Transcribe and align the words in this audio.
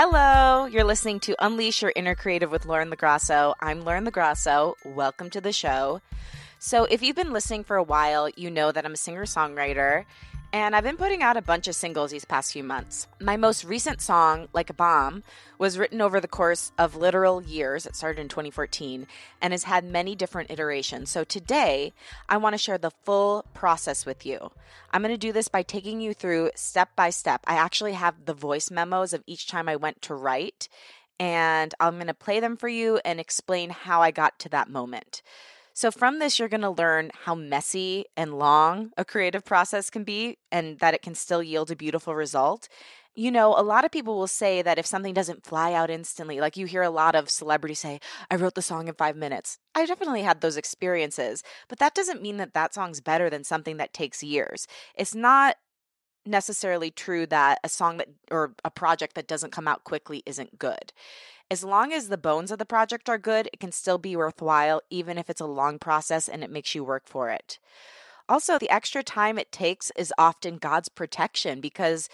Hello, 0.00 0.66
you're 0.66 0.84
listening 0.84 1.18
to 1.18 1.34
Unleash 1.44 1.82
Your 1.82 1.92
Inner 1.96 2.14
Creative 2.14 2.48
with 2.48 2.66
Lauren 2.66 2.88
LaGrasso. 2.88 3.54
I'm 3.58 3.80
Lauren 3.80 4.06
LaGrasso. 4.06 4.74
Welcome 4.84 5.28
to 5.30 5.40
the 5.40 5.52
show. 5.52 6.00
So, 6.60 6.84
if 6.84 7.02
you've 7.02 7.16
been 7.16 7.32
listening 7.32 7.64
for 7.64 7.74
a 7.74 7.82
while, 7.82 8.28
you 8.36 8.48
know 8.48 8.70
that 8.70 8.86
I'm 8.86 8.92
a 8.92 8.96
singer 8.96 9.24
songwriter 9.24 10.04
and 10.52 10.74
I've 10.74 10.84
been 10.84 10.96
putting 10.96 11.22
out 11.22 11.36
a 11.36 11.42
bunch 11.42 11.68
of 11.68 11.74
singles 11.74 12.10
these 12.10 12.24
past 12.24 12.52
few 12.52 12.64
months. 12.64 13.06
My 13.20 13.36
most 13.36 13.64
recent 13.64 14.00
song, 14.00 14.48
Like 14.52 14.70
a 14.70 14.74
Bomb, 14.74 15.22
was 15.58 15.78
written 15.78 16.00
over 16.00 16.20
the 16.20 16.28
course 16.28 16.72
of 16.78 16.96
literal 16.96 17.42
years. 17.42 17.84
It 17.84 17.94
started 17.94 18.20
in 18.20 18.28
2014 18.28 19.06
and 19.42 19.52
has 19.52 19.64
had 19.64 19.84
many 19.84 20.14
different 20.14 20.50
iterations. 20.50 21.10
So 21.10 21.24
today, 21.24 21.92
I 22.28 22.38
want 22.38 22.54
to 22.54 22.58
share 22.58 22.78
the 22.78 22.92
full 23.04 23.44
process 23.52 24.06
with 24.06 24.24
you. 24.24 24.50
I'm 24.90 25.02
going 25.02 25.14
to 25.14 25.18
do 25.18 25.32
this 25.32 25.48
by 25.48 25.62
taking 25.62 26.00
you 26.00 26.14
through 26.14 26.52
step 26.54 26.90
by 26.96 27.10
step. 27.10 27.42
I 27.46 27.56
actually 27.56 27.92
have 27.92 28.24
the 28.24 28.34
voice 28.34 28.70
memos 28.70 29.12
of 29.12 29.22
each 29.26 29.48
time 29.48 29.68
I 29.68 29.76
went 29.76 30.00
to 30.02 30.14
write, 30.14 30.68
and 31.20 31.74
I'm 31.78 31.96
going 31.96 32.06
to 32.06 32.14
play 32.14 32.40
them 32.40 32.56
for 32.56 32.68
you 32.68 33.00
and 33.04 33.20
explain 33.20 33.70
how 33.70 34.00
I 34.00 34.12
got 34.12 34.38
to 34.40 34.48
that 34.50 34.70
moment. 34.70 35.20
So, 35.78 35.92
from 35.92 36.18
this, 36.18 36.40
you're 36.40 36.48
going 36.48 36.62
to 36.62 36.70
learn 36.70 37.12
how 37.22 37.36
messy 37.36 38.06
and 38.16 38.36
long 38.36 38.90
a 38.96 39.04
creative 39.04 39.44
process 39.44 39.90
can 39.90 40.02
be 40.02 40.38
and 40.50 40.80
that 40.80 40.92
it 40.92 41.02
can 41.02 41.14
still 41.14 41.40
yield 41.40 41.70
a 41.70 41.76
beautiful 41.76 42.16
result. 42.16 42.68
You 43.14 43.30
know, 43.30 43.56
a 43.56 43.62
lot 43.62 43.84
of 43.84 43.92
people 43.92 44.18
will 44.18 44.26
say 44.26 44.60
that 44.60 44.80
if 44.80 44.86
something 44.86 45.14
doesn't 45.14 45.46
fly 45.46 45.74
out 45.74 45.88
instantly, 45.88 46.40
like 46.40 46.56
you 46.56 46.66
hear 46.66 46.82
a 46.82 46.90
lot 46.90 47.14
of 47.14 47.30
celebrities 47.30 47.78
say, 47.78 48.00
I 48.28 48.34
wrote 48.34 48.56
the 48.56 48.60
song 48.60 48.88
in 48.88 48.94
five 48.94 49.14
minutes. 49.14 49.60
I 49.72 49.86
definitely 49.86 50.22
had 50.22 50.40
those 50.40 50.56
experiences, 50.56 51.44
but 51.68 51.78
that 51.78 51.94
doesn't 51.94 52.22
mean 52.22 52.38
that 52.38 52.54
that 52.54 52.74
song's 52.74 53.00
better 53.00 53.30
than 53.30 53.44
something 53.44 53.76
that 53.76 53.92
takes 53.92 54.20
years. 54.20 54.66
It's 54.96 55.14
not 55.14 55.58
necessarily 56.26 56.90
true 56.90 57.24
that 57.26 57.60
a 57.62 57.68
song 57.68 57.98
that 57.98 58.08
or 58.32 58.52
a 58.64 58.70
project 58.70 59.14
that 59.14 59.28
doesn't 59.28 59.52
come 59.52 59.68
out 59.68 59.84
quickly 59.84 60.24
isn't 60.26 60.58
good. 60.58 60.92
As 61.50 61.64
long 61.64 61.92
as 61.92 62.08
the 62.08 62.18
bones 62.18 62.50
of 62.50 62.58
the 62.58 62.66
project 62.66 63.08
are 63.08 63.18
good, 63.18 63.48
it 63.52 63.60
can 63.60 63.72
still 63.72 63.96
be 63.98 64.14
worthwhile, 64.16 64.82
even 64.90 65.16
if 65.16 65.30
it's 65.30 65.40
a 65.40 65.46
long 65.46 65.78
process 65.78 66.28
and 66.28 66.44
it 66.44 66.50
makes 66.50 66.74
you 66.74 66.84
work 66.84 67.06
for 67.06 67.30
it. 67.30 67.58
Also, 68.28 68.58
the 68.58 68.68
extra 68.68 69.02
time 69.02 69.38
it 69.38 69.50
takes 69.50 69.90
is 69.96 70.12
often 70.18 70.58
God's 70.58 70.90
protection 70.90 71.62
because 71.62 72.10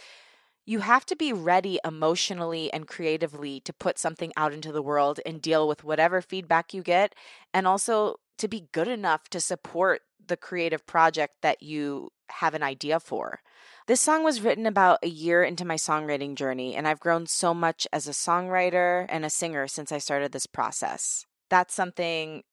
you 0.65 0.79
have 0.79 1.05
to 1.07 1.17
be 1.17 1.33
ready 1.33 1.81
emotionally 1.85 2.73
and 2.73 2.87
creatively 2.87 3.61
to 3.61 3.73
put 3.73 3.99
something 3.99 4.33
out 4.37 4.53
into 4.53 4.71
the 4.71 4.83
world 4.83 5.19
and 5.27 5.43
deal 5.43 5.67
with 5.67 5.83
whatever 5.83 6.23
feedback 6.23 6.73
you 6.73 6.83
get, 6.83 7.15
and 7.53 7.67
also 7.67 8.17
to 8.39 8.47
be 8.47 8.69
good 8.73 8.89
enough 8.89 9.29
to 9.31 9.41
support 9.41 10.03
the 10.27 10.37
creative 10.37 10.87
project 10.87 11.35
that 11.43 11.63
you 11.63 12.11
have 12.31 12.55
an 12.55 12.63
idea 12.63 13.01
for. 13.01 13.41
This 13.87 14.01
song 14.01 14.25
was 14.25 14.41
written 14.41 14.67
about 14.67 15.01
a 15.03 15.09
year 15.09 15.43
into 15.43 15.65
my 15.65 15.77
songwriting 15.77 16.35
journey, 16.35 16.75
and 16.75 16.89
I've 16.89 17.01
grown 17.01 17.27
so 17.27 17.53
much 17.53 17.87
as 17.93 18.09
a 18.09 18.13
songwriter 18.13 19.07
and 19.09 19.25
a 19.25 19.31
singer 19.31 19.67
since 19.67 19.93
I 19.93 19.99
started 19.99 20.33
this 20.33 20.47
process. 20.47 21.27
That's 21.51 21.75
something 21.75 22.45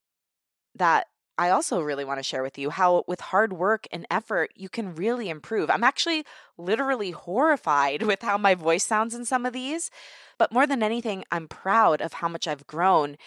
that 0.76 1.08
I 1.38 1.50
also 1.50 1.82
really 1.82 2.06
want 2.06 2.20
to 2.20 2.24
share 2.24 2.44
with 2.44 2.58
you 2.58 2.70
how, 2.70 3.04
with 3.08 3.22
hard 3.22 3.54
work 3.54 3.88
and 3.92 4.06
effort, 4.12 4.52
you 4.56 4.70
can 4.70 4.94
really 4.94 5.30
improve. 5.30 5.70
I'm 5.70 5.84
actually 5.84 6.26
literally 6.58 7.12
horrified 7.12 8.04
with 8.04 8.22
how 8.22 8.38
my 8.38 8.54
voice 8.54 8.86
sounds 8.86 9.16
in 9.16 9.26
some 9.26 9.46
of 9.46 9.54
these, 9.54 9.90
but 10.38 10.52
more 10.52 10.68
than 10.68 10.84
anything, 10.84 11.24
I'm 11.32 11.48
proud 11.48 12.02
of 12.02 12.14
how 12.14 12.28
much 12.28 12.48
I've 12.48 12.68
grown 12.68 13.18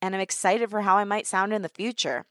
and 0.00 0.14
I'm 0.14 0.20
excited 0.20 0.70
for 0.70 0.82
how 0.82 0.98
I 0.98 1.04
might 1.04 1.26
sound 1.26 1.52
in 1.52 1.62
the 1.62 1.68
future. 1.68 2.26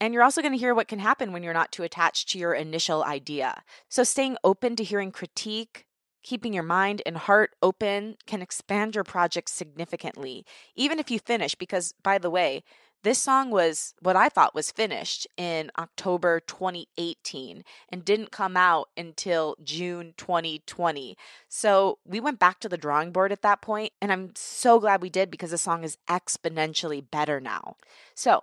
And 0.00 0.12
you're 0.12 0.22
also 0.22 0.42
going 0.42 0.52
to 0.52 0.58
hear 0.58 0.74
what 0.74 0.88
can 0.88 0.98
happen 0.98 1.32
when 1.32 1.42
you're 1.42 1.54
not 1.54 1.72
too 1.72 1.82
attached 1.82 2.28
to 2.30 2.38
your 2.38 2.54
initial 2.54 3.02
idea. 3.04 3.62
So, 3.88 4.04
staying 4.04 4.36
open 4.44 4.76
to 4.76 4.84
hearing 4.84 5.10
critique, 5.10 5.86
keeping 6.22 6.52
your 6.52 6.62
mind 6.62 7.00
and 7.06 7.16
heart 7.16 7.52
open 7.62 8.16
can 8.26 8.42
expand 8.42 8.94
your 8.94 9.04
project 9.04 9.48
significantly, 9.48 10.44
even 10.74 10.98
if 10.98 11.10
you 11.10 11.18
finish. 11.18 11.54
Because, 11.54 11.94
by 12.02 12.18
the 12.18 12.30
way, 12.30 12.62
this 13.06 13.18
song 13.20 13.50
was 13.50 13.94
what 14.00 14.16
I 14.16 14.28
thought 14.28 14.54
was 14.54 14.72
finished 14.72 15.28
in 15.36 15.70
October 15.78 16.40
2018 16.40 17.62
and 17.88 18.04
didn't 18.04 18.32
come 18.32 18.56
out 18.56 18.88
until 18.96 19.54
June 19.62 20.12
2020. 20.16 21.16
So 21.48 21.98
we 22.04 22.18
went 22.18 22.40
back 22.40 22.58
to 22.60 22.68
the 22.68 22.76
drawing 22.76 23.12
board 23.12 23.30
at 23.30 23.42
that 23.42 23.62
point, 23.62 23.92
and 24.02 24.10
I'm 24.10 24.32
so 24.34 24.80
glad 24.80 25.02
we 25.02 25.08
did 25.08 25.30
because 25.30 25.52
the 25.52 25.58
song 25.58 25.84
is 25.84 25.98
exponentially 26.08 27.04
better 27.08 27.38
now. 27.38 27.76
So 28.16 28.42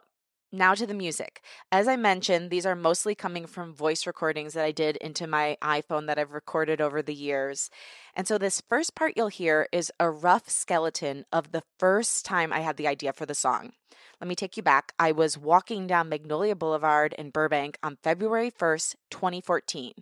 now 0.53 0.75
to 0.75 0.86
the 0.86 0.94
music. 0.94 1.41
As 1.72 1.88
I 1.88 1.96
mentioned, 1.96 2.50
these 2.50 2.66
are 2.66 2.75
mostly 2.75 3.16
coming 3.16 3.47
from 3.47 3.74
voice 3.74 4.06
recordings 4.06 4.53
that 4.53 4.64
I 4.64 4.72
did 4.72 4.96
into 4.97 5.28
my 5.28 5.58
iPhone 5.62 6.08
that 6.08 6.19
I've 6.19 6.31
recorded 6.31 6.80
over 6.80 7.02
the 7.02 7.14
years. 7.14 7.69
And 8.16 8.28
so, 8.28 8.38
this 8.38 8.62
first 8.62 8.96
part 8.96 9.13
you'll 9.18 9.28
hear 9.28 9.68
is 9.72 9.92
a 10.00 10.09
rough 10.09 10.50
skeleton 10.50 11.25
of 11.34 11.52
the 11.52 11.63
first 11.80 12.24
time 12.25 12.53
I 12.53 12.59
had 12.59 12.78
the 12.78 12.88
idea 12.88 13.12
for 13.12 13.25
the 13.25 13.36
song. 13.36 13.74
Let 14.22 14.28
me 14.28 14.36
take 14.36 14.56
you 14.56 14.63
back. 14.63 14.94
I 14.97 15.12
was 15.12 15.38
walking 15.38 15.88
down 15.88 16.08
Magnolia 16.08 16.56
Boulevard 16.56 17.13
in 17.18 17.31
Burbank 17.31 17.78
on 17.84 17.97
February 18.02 18.52
1st, 18.52 18.96
2014. 19.09 19.94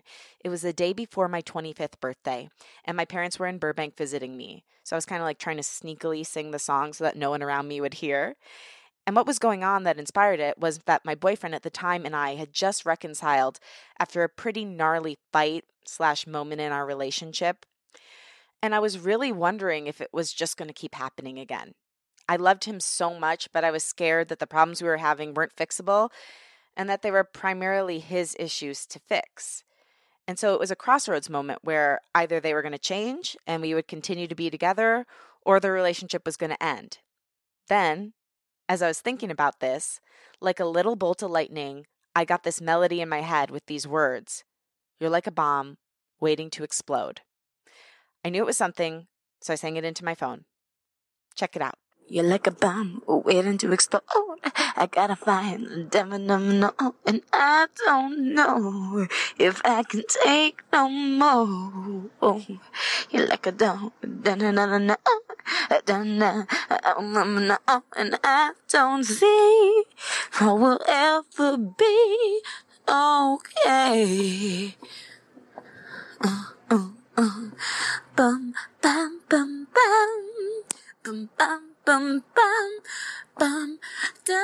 It 0.43 0.49
was 0.49 0.61
the 0.61 0.73
day 0.73 0.93
before 0.93 1.27
my 1.27 1.41
25th 1.41 1.99
birthday, 1.99 2.49
and 2.85 2.95
my 2.95 3.05
parents 3.05 3.39
were 3.39 3.47
in 3.47 3.57
Burbank 3.57 3.97
visiting 3.97 4.37
me. 4.37 4.63
So 4.83 4.95
I 4.95 4.97
was 4.97 5.05
kind 5.05 5.21
of 5.21 5.25
like 5.25 5.39
trying 5.39 5.57
to 5.57 5.63
sneakily 5.63 6.25
sing 6.25 6.51
the 6.51 6.59
song 6.59 6.93
so 6.93 7.03
that 7.03 7.15
no 7.15 7.29
one 7.29 7.41
around 7.41 7.67
me 7.67 7.81
would 7.81 7.95
hear. 7.95 8.35
And 9.11 9.15
what 9.17 9.27
was 9.27 9.39
going 9.39 9.61
on 9.61 9.83
that 9.83 9.99
inspired 9.99 10.39
it 10.39 10.57
was 10.57 10.79
that 10.85 11.03
my 11.03 11.15
boyfriend 11.15 11.53
at 11.53 11.63
the 11.63 11.69
time 11.69 12.05
and 12.05 12.15
I 12.15 12.35
had 12.35 12.53
just 12.53 12.85
reconciled 12.85 13.59
after 13.99 14.23
a 14.23 14.29
pretty 14.29 14.63
gnarly 14.63 15.17
fight 15.33 15.65
slash 15.85 16.25
moment 16.25 16.61
in 16.61 16.71
our 16.71 16.85
relationship. 16.85 17.65
And 18.63 18.73
I 18.73 18.79
was 18.79 18.97
really 18.97 19.33
wondering 19.33 19.85
if 19.85 19.99
it 19.99 20.11
was 20.13 20.31
just 20.31 20.55
going 20.55 20.69
to 20.69 20.73
keep 20.73 20.95
happening 20.95 21.39
again. 21.39 21.73
I 22.29 22.37
loved 22.37 22.63
him 22.63 22.79
so 22.79 23.19
much, 23.19 23.49
but 23.51 23.65
I 23.65 23.71
was 23.71 23.83
scared 23.83 24.29
that 24.29 24.39
the 24.39 24.47
problems 24.47 24.81
we 24.81 24.87
were 24.87 24.95
having 24.95 25.33
weren't 25.33 25.57
fixable 25.57 26.09
and 26.77 26.87
that 26.87 27.01
they 27.01 27.11
were 27.11 27.25
primarily 27.25 27.99
his 27.99 28.33
issues 28.39 28.85
to 28.85 28.99
fix. 29.09 29.65
And 30.25 30.39
so 30.39 30.53
it 30.53 30.59
was 30.61 30.71
a 30.71 30.75
crossroads 30.77 31.29
moment 31.29 31.59
where 31.63 31.99
either 32.15 32.39
they 32.39 32.53
were 32.53 32.61
going 32.61 32.71
to 32.71 32.77
change 32.77 33.35
and 33.45 33.61
we 33.61 33.73
would 33.73 33.89
continue 33.89 34.27
to 34.27 34.35
be 34.35 34.49
together 34.49 35.05
or 35.45 35.59
the 35.59 35.69
relationship 35.71 36.25
was 36.25 36.37
going 36.37 36.51
to 36.51 36.63
end. 36.63 36.99
Then, 37.67 38.13
as 38.71 38.81
I 38.81 38.87
was 38.87 39.01
thinking 39.01 39.29
about 39.29 39.59
this, 39.59 39.99
like 40.39 40.61
a 40.61 40.65
little 40.65 40.95
bolt 40.95 41.21
of 41.21 41.29
lightning, 41.29 41.87
I 42.15 42.23
got 42.23 42.43
this 42.43 42.61
melody 42.61 43.01
in 43.01 43.09
my 43.09 43.19
head 43.19 43.51
with 43.51 43.65
these 43.65 43.85
words 43.85 44.45
You're 44.97 45.09
like 45.09 45.27
a 45.27 45.31
bomb 45.31 45.77
waiting 46.21 46.49
to 46.51 46.63
explode. 46.63 47.19
I 48.23 48.29
knew 48.29 48.43
it 48.43 48.45
was 48.45 48.55
something, 48.55 49.07
so 49.41 49.51
I 49.51 49.57
sang 49.57 49.75
it 49.75 49.83
into 49.83 50.05
my 50.05 50.15
phone. 50.15 50.45
Check 51.35 51.57
it 51.57 51.61
out. 51.61 51.80
You're 52.11 52.27
like 52.27 52.45
a 52.45 52.51
bomb 52.51 53.01
waiting 53.07 53.57
to 53.59 53.71
explode. 53.71 54.03
I 54.75 54.89
gotta 54.91 55.15
find 55.15 55.65
the 55.65 55.83
devil, 55.83 56.19
no, 56.19 56.35
and 57.07 57.21
I 57.31 57.67
don't 57.85 58.35
know 58.35 59.07
if 59.39 59.61
I 59.63 59.83
can 59.83 60.03
take 60.25 60.59
no 60.73 60.89
more. 60.89 62.11
Oh, 62.21 62.43
you're 63.11 63.27
like 63.27 63.47
a 63.47 63.53
dog, 63.53 63.93
da 64.03 64.35
na 64.35 64.51
na 64.51 64.65
na 64.65 64.77
na, 64.91 64.95
da 65.85 66.03
na, 66.03 66.43
and 67.95 68.19
I 68.25 68.51
don't 68.67 69.05
see 69.05 69.83
what 70.39 70.59
will 70.59 70.81
ever 70.85 71.55
be 71.55 72.41
okay. 72.89 74.75
Uh, 76.19 76.43
uh, 76.69 76.89
uh, 77.15 77.51
bum, 78.17 78.53
bum, 78.81 79.21
bum, 79.29 79.67
bum, 79.71 80.27
bum, 81.03 81.29
bum 81.37 81.70
bum 81.91 82.23
bum 82.33 82.71
bum 83.37 83.79
da 84.23 84.39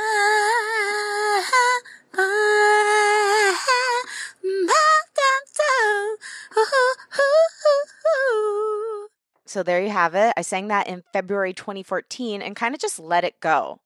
so 9.46 9.64
there 9.64 9.82
you 9.82 9.90
have 9.90 10.14
it. 10.14 10.34
I 10.36 10.42
sang 10.42 10.68
that 10.68 10.88
in 10.88 11.04
February 11.14 11.54
2014 11.54 12.42
and 12.42 12.54
kind 12.54 12.76
of 12.76 12.82
just 12.82 13.00
let 13.00 13.24
it 13.24 13.40
go 13.40 13.80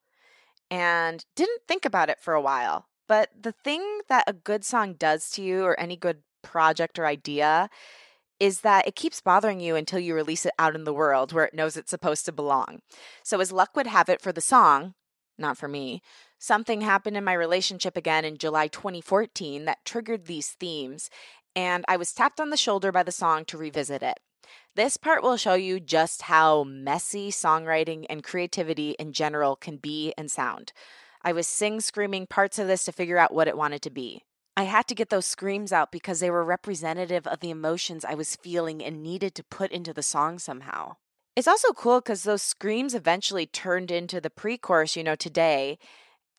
and 0.71 1.23
didn't 1.35 1.61
think 1.67 1.85
about 1.85 2.09
it 2.09 2.19
for 2.19 2.33
a 2.33 2.41
while. 2.41 2.87
But 3.07 3.29
the 3.39 3.51
thing 3.51 3.99
that 4.09 4.23
a 4.25 4.33
good 4.33 4.65
song 4.65 4.95
does 4.95 5.29
to 5.31 5.43
you 5.43 5.65
or 5.65 5.79
any 5.79 5.95
good 5.95 6.23
project 6.41 6.97
or 6.97 7.05
idea 7.05 7.69
is 8.41 8.61
that 8.61 8.87
it 8.87 8.95
keeps 8.95 9.21
bothering 9.21 9.59
you 9.59 9.75
until 9.75 9.99
you 9.99 10.15
release 10.15 10.47
it 10.47 10.53
out 10.57 10.73
in 10.73 10.83
the 10.83 10.93
world 10.93 11.31
where 11.31 11.45
it 11.45 11.53
knows 11.53 11.77
it's 11.77 11.91
supposed 11.91 12.25
to 12.25 12.31
belong. 12.31 12.79
So, 13.23 13.39
as 13.39 13.51
luck 13.51 13.75
would 13.75 13.85
have 13.85 14.09
it 14.09 14.19
for 14.19 14.31
the 14.31 14.41
song, 14.41 14.95
not 15.37 15.59
for 15.59 15.67
me, 15.67 16.01
something 16.39 16.81
happened 16.81 17.15
in 17.15 17.23
my 17.23 17.33
relationship 17.33 17.95
again 17.95 18.25
in 18.25 18.39
July 18.39 18.67
2014 18.67 19.65
that 19.65 19.85
triggered 19.85 20.25
these 20.25 20.49
themes, 20.59 21.11
and 21.55 21.85
I 21.87 21.97
was 21.97 22.13
tapped 22.13 22.39
on 22.39 22.49
the 22.49 22.57
shoulder 22.57 22.91
by 22.91 23.03
the 23.03 23.11
song 23.11 23.45
to 23.45 23.59
revisit 23.59 24.01
it. 24.01 24.19
This 24.75 24.97
part 24.97 25.21
will 25.21 25.37
show 25.37 25.53
you 25.53 25.79
just 25.79 26.23
how 26.23 26.63
messy 26.63 27.29
songwriting 27.29 28.07
and 28.09 28.23
creativity 28.23 28.95
in 28.97 29.13
general 29.13 29.55
can 29.55 29.77
be 29.77 30.15
and 30.17 30.31
sound. 30.31 30.73
I 31.21 31.31
was 31.31 31.45
sing 31.45 31.79
screaming 31.79 32.25
parts 32.25 32.57
of 32.57 32.65
this 32.65 32.85
to 32.85 32.91
figure 32.91 33.19
out 33.19 33.35
what 33.35 33.47
it 33.47 33.55
wanted 33.55 33.83
to 33.83 33.91
be. 33.91 34.23
I 34.57 34.63
had 34.63 34.87
to 34.87 34.95
get 34.95 35.09
those 35.09 35.25
screams 35.25 35.71
out 35.71 35.91
because 35.91 36.19
they 36.19 36.29
were 36.29 36.43
representative 36.43 37.25
of 37.25 37.39
the 37.39 37.49
emotions 37.49 38.03
I 38.03 38.15
was 38.15 38.35
feeling 38.35 38.83
and 38.83 39.01
needed 39.01 39.33
to 39.35 39.43
put 39.43 39.71
into 39.71 39.93
the 39.93 40.03
song 40.03 40.39
somehow. 40.39 40.97
It's 41.35 41.47
also 41.47 41.71
cool 41.71 42.01
because 42.01 42.23
those 42.23 42.41
screams 42.41 42.93
eventually 42.93 43.45
turned 43.45 43.89
into 43.89 44.19
the 44.19 44.29
pre 44.29 44.57
chorus 44.57 44.95
you 44.95 45.03
know 45.03 45.15
today, 45.15 45.79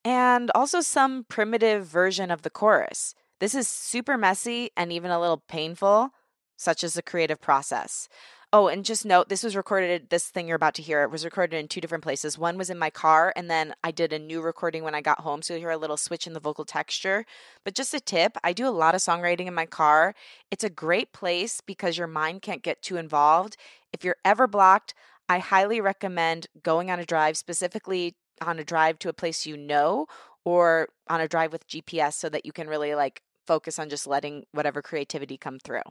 and 0.05 0.51
also 0.53 0.81
some 0.81 1.25
primitive 1.27 1.87
version 1.87 2.29
of 2.29 2.43
the 2.43 2.51
chorus. 2.51 3.15
This 3.39 3.55
is 3.55 3.67
super 3.67 4.17
messy 4.17 4.69
and 4.77 4.91
even 4.91 5.09
a 5.09 5.19
little 5.19 5.43
painful, 5.47 6.11
such 6.55 6.83
as 6.83 6.93
the 6.93 7.01
creative 7.01 7.41
process. 7.41 8.07
Oh, 8.55 8.67
and 8.67 8.85
just 8.85 9.03
note 9.03 9.29
this 9.29 9.41
was 9.41 9.55
recorded, 9.55 10.11
this 10.11 10.27
thing 10.27 10.47
you're 10.47 10.55
about 10.55 10.75
to 10.75 10.83
hear, 10.83 11.01
it 11.01 11.09
was 11.09 11.25
recorded 11.25 11.57
in 11.57 11.67
two 11.67 11.81
different 11.81 12.03
places. 12.03 12.37
One 12.37 12.55
was 12.55 12.69
in 12.69 12.77
my 12.77 12.91
car, 12.91 13.33
and 13.35 13.49
then 13.49 13.73
I 13.83 13.89
did 13.89 14.13
a 14.13 14.19
new 14.19 14.43
recording 14.43 14.83
when 14.83 14.93
I 14.93 15.01
got 15.01 15.21
home. 15.21 15.41
So 15.41 15.55
you'll 15.55 15.61
hear 15.61 15.71
a 15.71 15.77
little 15.77 15.97
switch 15.97 16.27
in 16.27 16.33
the 16.33 16.39
vocal 16.39 16.63
texture. 16.63 17.25
But 17.63 17.73
just 17.73 17.95
a 17.95 17.99
tip 17.99 18.37
I 18.43 18.53
do 18.53 18.67
a 18.67 18.69
lot 18.69 18.93
of 18.93 19.01
songwriting 19.01 19.47
in 19.47 19.55
my 19.55 19.65
car. 19.65 20.13
It's 20.51 20.63
a 20.63 20.69
great 20.69 21.13
place 21.13 21.61
because 21.61 21.97
your 21.97 22.05
mind 22.05 22.43
can't 22.43 22.61
get 22.61 22.83
too 22.83 22.97
involved. 22.97 23.57
If 23.91 24.03
you're 24.03 24.17
ever 24.23 24.45
blocked, 24.45 24.93
I 25.27 25.39
highly 25.39 25.81
recommend 25.81 26.45
going 26.61 26.91
on 26.91 26.99
a 26.99 27.05
drive, 27.05 27.37
specifically 27.37 28.13
on 28.39 28.59
a 28.59 28.63
drive 28.63 28.99
to 28.99 29.09
a 29.09 29.13
place 29.13 29.47
you 29.47 29.57
know 29.57 30.05
or 30.45 30.89
on 31.09 31.19
a 31.19 31.27
drive 31.27 31.51
with 31.51 31.67
GPS 31.67 32.13
so 32.13 32.29
that 32.29 32.45
you 32.45 32.51
can 32.51 32.67
really 32.67 32.93
like 32.93 33.23
focus 33.47 33.79
on 33.79 33.89
just 33.89 34.05
letting 34.05 34.45
whatever 34.51 34.83
creativity 34.83 35.37
come 35.37 35.57
through. 35.57 35.81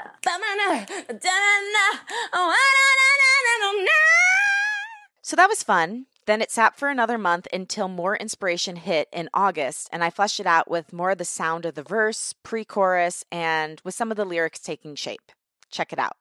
So 5.22 5.34
that 5.34 5.48
was 5.48 5.62
fun. 5.62 6.06
Then 6.26 6.40
it 6.40 6.50
sat 6.50 6.76
for 6.76 6.88
another 6.88 7.18
month 7.18 7.46
until 7.52 7.88
more 7.88 8.16
inspiration 8.16 8.76
hit 8.76 9.08
in 9.12 9.28
August, 9.34 9.88
and 9.92 10.04
I 10.04 10.10
fleshed 10.10 10.40
it 10.40 10.46
out 10.46 10.70
with 10.70 10.92
more 10.92 11.10
of 11.10 11.18
the 11.18 11.24
sound 11.24 11.64
of 11.66 11.74
the 11.74 11.82
verse, 11.82 12.32
pre 12.42 12.64
chorus, 12.64 13.24
and 13.30 13.80
with 13.84 13.94
some 13.94 14.10
of 14.10 14.16
the 14.16 14.24
lyrics 14.24 14.60
taking 14.60 14.94
shape. 14.94 15.32
Check 15.70 15.92
it 15.92 15.98
out. 15.98 16.16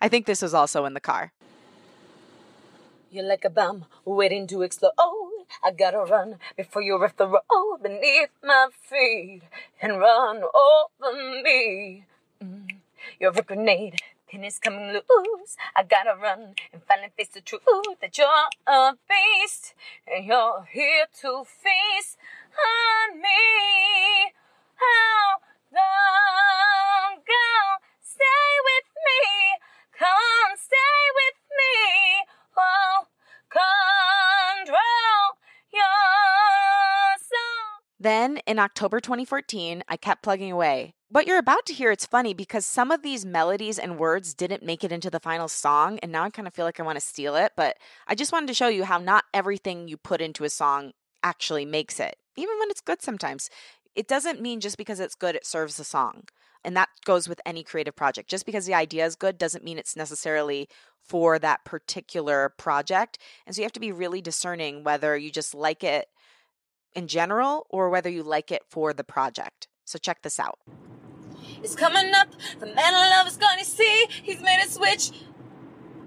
I 0.00 0.08
think 0.08 0.26
this 0.26 0.42
was 0.42 0.54
also 0.54 0.84
in 0.84 0.94
the 0.94 1.00
car. 1.00 1.32
You're 3.10 3.24
like 3.24 3.44
a 3.44 3.50
bomb 3.50 3.86
waiting 4.04 4.46
to 4.48 4.62
explode. 4.62 4.92
I 5.62 5.70
gotta 5.72 5.98
run 5.98 6.38
before 6.56 6.82
you 6.82 6.98
rip 7.00 7.16
the 7.16 7.28
road 7.28 7.78
beneath 7.82 8.30
my 8.42 8.68
feet 8.72 9.42
and 9.80 9.98
run 9.98 10.42
over 10.42 11.42
me. 11.42 12.04
Mm. 12.42 12.76
You're 13.20 13.32
a 13.36 13.42
grenade, 13.42 13.96
pin 14.28 14.44
is 14.44 14.58
coming 14.58 14.92
loose. 14.92 15.56
I 15.74 15.82
gotta 15.82 16.14
run 16.20 16.54
and 16.72 16.82
finally 16.86 17.10
face 17.16 17.28
the 17.28 17.40
truth 17.40 17.62
that 18.00 18.16
you're 18.18 18.28
a 18.66 18.94
beast 19.08 19.74
and 20.06 20.24
you're 20.26 20.66
here 20.70 21.06
to 21.20 21.44
feast 21.44 22.18
on 22.54 23.20
me. 23.20 24.32
How 24.76 25.40
long 25.72 27.22
go? 27.26 27.84
Stay 28.00 28.50
with 28.68 28.88
me. 29.06 29.20
Come 29.98 30.56
stay 30.56 31.02
with 31.18 31.40
me. 31.58 32.26
Oh, 32.56 33.06
control. 33.50 34.78
Then 38.00 38.38
in 38.46 38.60
October 38.60 39.00
2014, 39.00 39.82
I 39.88 39.96
kept 39.96 40.22
plugging 40.22 40.52
away. 40.52 40.94
What 41.10 41.26
you're 41.26 41.38
about 41.38 41.66
to 41.66 41.74
hear, 41.74 41.90
it's 41.90 42.06
funny 42.06 42.32
because 42.32 42.64
some 42.64 42.90
of 42.90 43.02
these 43.02 43.26
melodies 43.26 43.78
and 43.78 43.98
words 43.98 44.34
didn't 44.34 44.62
make 44.62 44.84
it 44.84 44.92
into 44.92 45.10
the 45.10 45.18
final 45.18 45.48
song, 45.48 45.98
and 46.00 46.12
now 46.12 46.22
I 46.22 46.30
kind 46.30 46.46
of 46.46 46.54
feel 46.54 46.64
like 46.64 46.78
I 46.78 46.84
want 46.84 46.96
to 46.96 47.04
steal 47.04 47.34
it, 47.34 47.52
but 47.56 47.76
I 48.06 48.14
just 48.14 48.30
wanted 48.30 48.46
to 48.48 48.54
show 48.54 48.68
you 48.68 48.84
how 48.84 48.98
not 48.98 49.24
everything 49.34 49.88
you 49.88 49.96
put 49.96 50.20
into 50.20 50.44
a 50.44 50.50
song 50.50 50.92
actually 51.22 51.64
makes 51.64 51.98
it, 51.98 52.16
even 52.36 52.56
when 52.60 52.70
it's 52.70 52.80
good 52.80 53.02
sometimes. 53.02 53.50
It 53.96 54.06
doesn't 54.06 54.40
mean 54.40 54.60
just 54.60 54.76
because 54.76 55.00
it's 55.00 55.16
good, 55.16 55.34
it 55.34 55.46
serves 55.46 55.76
the 55.76 55.84
song. 55.84 56.24
And 56.68 56.76
that 56.76 56.90
goes 57.06 57.30
with 57.30 57.40
any 57.46 57.62
creative 57.62 57.96
project. 57.96 58.28
Just 58.28 58.44
because 58.44 58.66
the 58.66 58.74
idea 58.74 59.06
is 59.06 59.16
good 59.16 59.38
doesn't 59.38 59.64
mean 59.64 59.78
it's 59.78 59.96
necessarily 59.96 60.68
for 61.02 61.38
that 61.38 61.64
particular 61.64 62.50
project. 62.58 63.16
And 63.46 63.56
so 63.56 63.62
you 63.62 63.64
have 63.64 63.72
to 63.72 63.80
be 63.80 63.90
really 63.90 64.20
discerning 64.20 64.84
whether 64.84 65.16
you 65.16 65.30
just 65.30 65.54
like 65.54 65.82
it 65.82 66.08
in 66.94 67.08
general 67.08 67.66
or 67.70 67.88
whether 67.88 68.10
you 68.10 68.22
like 68.22 68.52
it 68.52 68.64
for 68.68 68.92
the 68.92 69.02
project. 69.02 69.66
So 69.86 69.98
check 69.98 70.20
this 70.20 70.38
out. 70.38 70.58
It's 71.62 71.74
coming 71.74 72.12
up. 72.14 72.28
The 72.60 72.66
man 72.66 72.76
I 72.94 73.16
love 73.16 73.26
is 73.28 73.38
gonna 73.38 73.64
see. 73.64 74.04
He's 74.22 74.42
made 74.42 74.62
a 74.62 74.68
switch. 74.68 75.10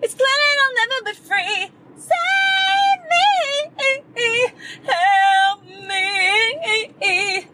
It's 0.04 0.14
clear 0.14 0.28
I'll 0.62 0.76
never 0.76 1.06
be 1.06 1.14
free. 1.14 1.72
Save 1.98 3.02
me. 3.10 4.54
Help 4.84 5.64
me. 5.66 7.48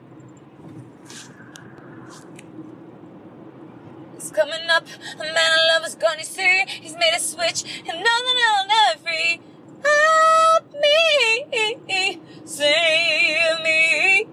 It's 4.27 4.35
coming 4.35 4.69
up. 4.69 4.85
The 4.85 5.23
man 5.23 5.37
I 5.37 5.73
love 5.73 5.87
is 5.87 5.95
gonna 5.95 6.25
see. 6.25 6.65
He's 6.67 6.95
made 6.95 7.13
a 7.15 7.19
switch. 7.19 7.63
And 7.79 8.03
nothing 8.03 8.37
I'll 8.45 8.67
never 8.67 8.99
free. 8.99 9.39
Help 9.81 10.73
me. 10.73 12.19
Save 12.43 13.61
me. 13.63 14.25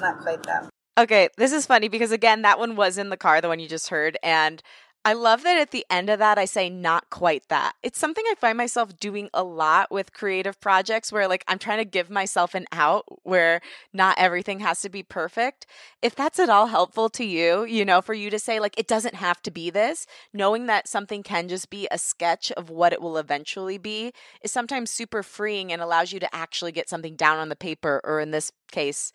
Not 0.00 0.20
quite 0.20 0.42
that. 0.44 0.70
Okay, 0.96 1.28
this 1.36 1.52
is 1.52 1.66
funny 1.66 1.88
because 1.88 2.12
again, 2.12 2.40
that 2.42 2.58
one 2.58 2.76
was 2.76 2.96
in 2.96 3.10
the 3.10 3.18
car, 3.18 3.42
the 3.42 3.48
one 3.48 3.60
you 3.60 3.68
just 3.68 3.88
heard, 3.88 4.18
and 4.22 4.62
I 5.02 5.14
love 5.14 5.44
that 5.44 5.58
at 5.58 5.70
the 5.70 5.86
end 5.88 6.10
of 6.10 6.18
that, 6.18 6.36
I 6.36 6.44
say 6.44 6.68
not 6.68 7.08
quite 7.08 7.48
that. 7.48 7.72
It's 7.82 7.98
something 7.98 8.22
I 8.28 8.34
find 8.34 8.58
myself 8.58 8.94
doing 8.98 9.30
a 9.32 9.42
lot 9.42 9.90
with 9.90 10.12
creative 10.12 10.60
projects 10.60 11.10
where, 11.10 11.26
like, 11.26 11.42
I'm 11.48 11.58
trying 11.58 11.78
to 11.78 11.86
give 11.86 12.10
myself 12.10 12.54
an 12.54 12.66
out 12.70 13.06
where 13.22 13.62
not 13.94 14.18
everything 14.18 14.60
has 14.60 14.82
to 14.82 14.90
be 14.90 15.02
perfect. 15.02 15.64
If 16.02 16.14
that's 16.14 16.38
at 16.38 16.50
all 16.50 16.66
helpful 16.66 17.08
to 17.10 17.24
you, 17.24 17.64
you 17.64 17.82
know, 17.82 18.02
for 18.02 18.12
you 18.12 18.28
to 18.28 18.38
say, 18.38 18.60
like, 18.60 18.78
it 18.78 18.86
doesn't 18.86 19.14
have 19.14 19.40
to 19.42 19.50
be 19.50 19.70
this, 19.70 20.06
knowing 20.34 20.66
that 20.66 20.86
something 20.86 21.22
can 21.22 21.48
just 21.48 21.70
be 21.70 21.88
a 21.90 21.96
sketch 21.96 22.52
of 22.52 22.68
what 22.68 22.92
it 22.92 23.00
will 23.00 23.16
eventually 23.16 23.78
be 23.78 24.12
is 24.42 24.52
sometimes 24.52 24.90
super 24.90 25.22
freeing 25.22 25.72
and 25.72 25.80
allows 25.80 26.12
you 26.12 26.20
to 26.20 26.34
actually 26.34 26.72
get 26.72 26.90
something 26.90 27.16
down 27.16 27.38
on 27.38 27.48
the 27.48 27.56
paper, 27.56 28.02
or 28.04 28.20
in 28.20 28.32
this 28.32 28.52
case, 28.70 29.12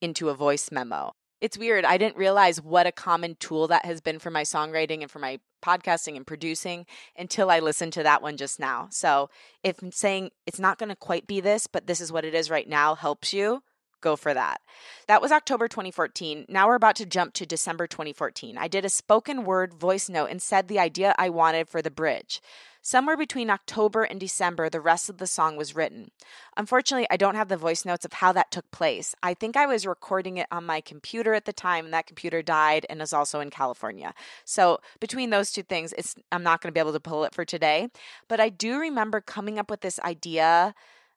into 0.00 0.30
a 0.30 0.34
voice 0.34 0.72
memo. 0.72 1.12
It's 1.40 1.58
weird. 1.58 1.84
I 1.84 1.98
didn't 1.98 2.16
realize 2.16 2.60
what 2.60 2.86
a 2.86 2.92
common 2.92 3.36
tool 3.38 3.68
that 3.68 3.84
has 3.84 4.00
been 4.00 4.18
for 4.18 4.30
my 4.30 4.42
songwriting 4.42 5.02
and 5.02 5.10
for 5.10 5.20
my 5.20 5.38
podcasting 5.62 6.16
and 6.16 6.26
producing 6.26 6.84
until 7.16 7.50
I 7.50 7.60
listened 7.60 7.92
to 7.92 8.02
that 8.02 8.22
one 8.22 8.36
just 8.36 8.58
now. 8.58 8.88
So, 8.90 9.30
if 9.62 9.76
saying 9.92 10.30
it's 10.46 10.58
not 10.58 10.78
going 10.78 10.88
to 10.88 10.96
quite 10.96 11.26
be 11.26 11.40
this, 11.40 11.66
but 11.66 11.86
this 11.86 12.00
is 12.00 12.10
what 12.10 12.24
it 12.24 12.34
is 12.34 12.50
right 12.50 12.68
now 12.68 12.96
helps 12.96 13.32
you, 13.32 13.62
go 14.00 14.16
for 14.16 14.34
that. 14.34 14.60
That 15.06 15.22
was 15.22 15.32
October 15.32 15.68
2014. 15.68 16.46
Now 16.48 16.66
we're 16.66 16.74
about 16.74 16.96
to 16.96 17.06
jump 17.06 17.34
to 17.34 17.46
December 17.46 17.86
2014. 17.86 18.58
I 18.58 18.68
did 18.68 18.84
a 18.84 18.90
spoken 18.90 19.44
word 19.44 19.74
voice 19.74 20.08
note 20.08 20.30
and 20.30 20.42
said 20.42 20.68
the 20.68 20.78
idea 20.78 21.14
I 21.18 21.30
wanted 21.30 21.68
for 21.68 21.82
the 21.82 21.90
bridge. 21.90 22.40
Somewhere 22.80 23.16
between 23.16 23.50
October 23.50 24.04
and 24.04 24.20
December, 24.20 24.70
the 24.70 24.80
rest 24.80 25.10
of 25.10 25.18
the 25.18 25.26
song 25.26 25.56
was 25.56 25.74
written. 25.74 26.10
Unfortunately, 26.56 27.06
I 27.10 27.16
don't 27.16 27.34
have 27.34 27.48
the 27.48 27.56
voice 27.56 27.84
notes 27.84 28.04
of 28.04 28.14
how 28.14 28.32
that 28.32 28.50
took 28.50 28.70
place. 28.70 29.14
I 29.22 29.34
think 29.34 29.56
I 29.56 29.66
was 29.66 29.86
recording 29.86 30.36
it 30.36 30.46
on 30.50 30.64
my 30.64 30.80
computer 30.80 31.34
at 31.34 31.44
the 31.44 31.52
time, 31.52 31.86
and 31.86 31.94
that 31.94 32.06
computer 32.06 32.40
died 32.40 32.86
and 32.88 33.02
is 33.02 33.12
also 33.12 33.40
in 33.40 33.50
California. 33.50 34.14
So, 34.44 34.78
between 35.00 35.30
those 35.30 35.50
two 35.50 35.62
things, 35.62 35.92
it's, 35.98 36.14
I'm 36.30 36.42
not 36.42 36.60
going 36.60 36.68
to 36.68 36.74
be 36.74 36.80
able 36.80 36.92
to 36.92 37.00
pull 37.00 37.24
it 37.24 37.34
for 37.34 37.44
today. 37.44 37.88
But 38.28 38.40
I 38.40 38.48
do 38.48 38.78
remember 38.78 39.20
coming 39.20 39.58
up 39.58 39.70
with 39.70 39.80
this 39.80 39.98
idea 40.00 40.74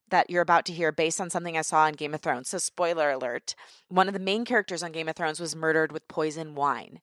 that 0.10 0.30
you're 0.30 0.42
about 0.42 0.66
to 0.66 0.74
hear 0.74 0.92
based 0.92 1.22
on 1.22 1.30
something 1.30 1.58
I 1.58 1.62
saw 1.62 1.84
on 1.84 1.94
Game 1.94 2.14
of 2.14 2.22
Thrones. 2.22 2.50
So, 2.50 2.58
spoiler 2.58 3.12
alert 3.12 3.56
one 3.88 4.08
of 4.08 4.14
the 4.14 4.20
main 4.20 4.46
characters 4.46 4.84
on 4.84 4.92
Game 4.92 5.08
of 5.08 5.16
Thrones 5.16 5.40
was 5.40 5.56
murdered 5.56 5.92
with 5.92 6.08
poison 6.08 6.56
wine. 6.56 7.02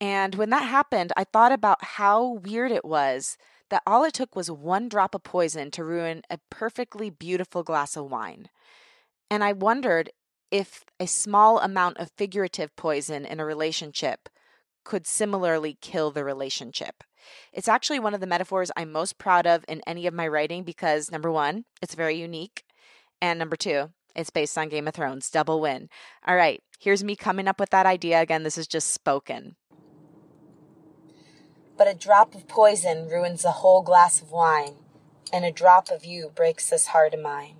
And 0.00 0.34
when 0.34 0.50
that 0.50 0.62
happened, 0.62 1.12
I 1.16 1.24
thought 1.24 1.52
about 1.52 1.84
how 1.84 2.24
weird 2.24 2.72
it 2.72 2.84
was 2.84 3.36
that 3.68 3.82
all 3.86 4.04
it 4.04 4.14
took 4.14 4.34
was 4.34 4.50
one 4.50 4.88
drop 4.88 5.14
of 5.14 5.22
poison 5.22 5.70
to 5.72 5.84
ruin 5.84 6.22
a 6.30 6.38
perfectly 6.50 7.10
beautiful 7.10 7.62
glass 7.62 7.96
of 7.96 8.10
wine. 8.10 8.48
And 9.30 9.44
I 9.44 9.52
wondered 9.52 10.10
if 10.50 10.84
a 10.98 11.06
small 11.06 11.58
amount 11.60 11.98
of 11.98 12.10
figurative 12.16 12.74
poison 12.76 13.24
in 13.24 13.38
a 13.38 13.44
relationship 13.44 14.28
could 14.84 15.06
similarly 15.06 15.78
kill 15.80 16.10
the 16.10 16.24
relationship. 16.24 17.04
It's 17.52 17.68
actually 17.68 18.00
one 18.00 18.14
of 18.14 18.20
the 18.20 18.26
metaphors 18.26 18.72
I'm 18.76 18.90
most 18.90 19.18
proud 19.18 19.46
of 19.46 19.64
in 19.68 19.82
any 19.86 20.06
of 20.06 20.14
my 20.14 20.26
writing 20.26 20.64
because 20.64 21.12
number 21.12 21.30
one, 21.30 21.64
it's 21.82 21.94
very 21.94 22.16
unique. 22.16 22.64
And 23.20 23.38
number 23.38 23.56
two, 23.56 23.90
it's 24.16 24.30
based 24.30 24.56
on 24.58 24.70
Game 24.70 24.88
of 24.88 24.94
Thrones. 24.94 25.30
Double 25.30 25.60
win. 25.60 25.88
All 26.26 26.34
right, 26.34 26.62
here's 26.80 27.04
me 27.04 27.14
coming 27.14 27.46
up 27.46 27.60
with 27.60 27.70
that 27.70 27.86
idea. 27.86 28.20
Again, 28.20 28.42
this 28.42 28.58
is 28.58 28.66
just 28.66 28.88
spoken. 28.92 29.56
But 31.80 31.88
a 31.88 31.94
drop 31.94 32.34
of 32.34 32.46
poison 32.46 33.08
ruins 33.08 33.40
the 33.40 33.52
whole 33.52 33.80
glass 33.80 34.20
of 34.20 34.30
wine, 34.30 34.74
and 35.32 35.46
a 35.46 35.50
drop 35.50 35.90
of 35.90 36.04
you 36.04 36.30
breaks 36.34 36.68
this 36.68 36.88
heart 36.88 37.14
of 37.14 37.20
mine. 37.20 37.56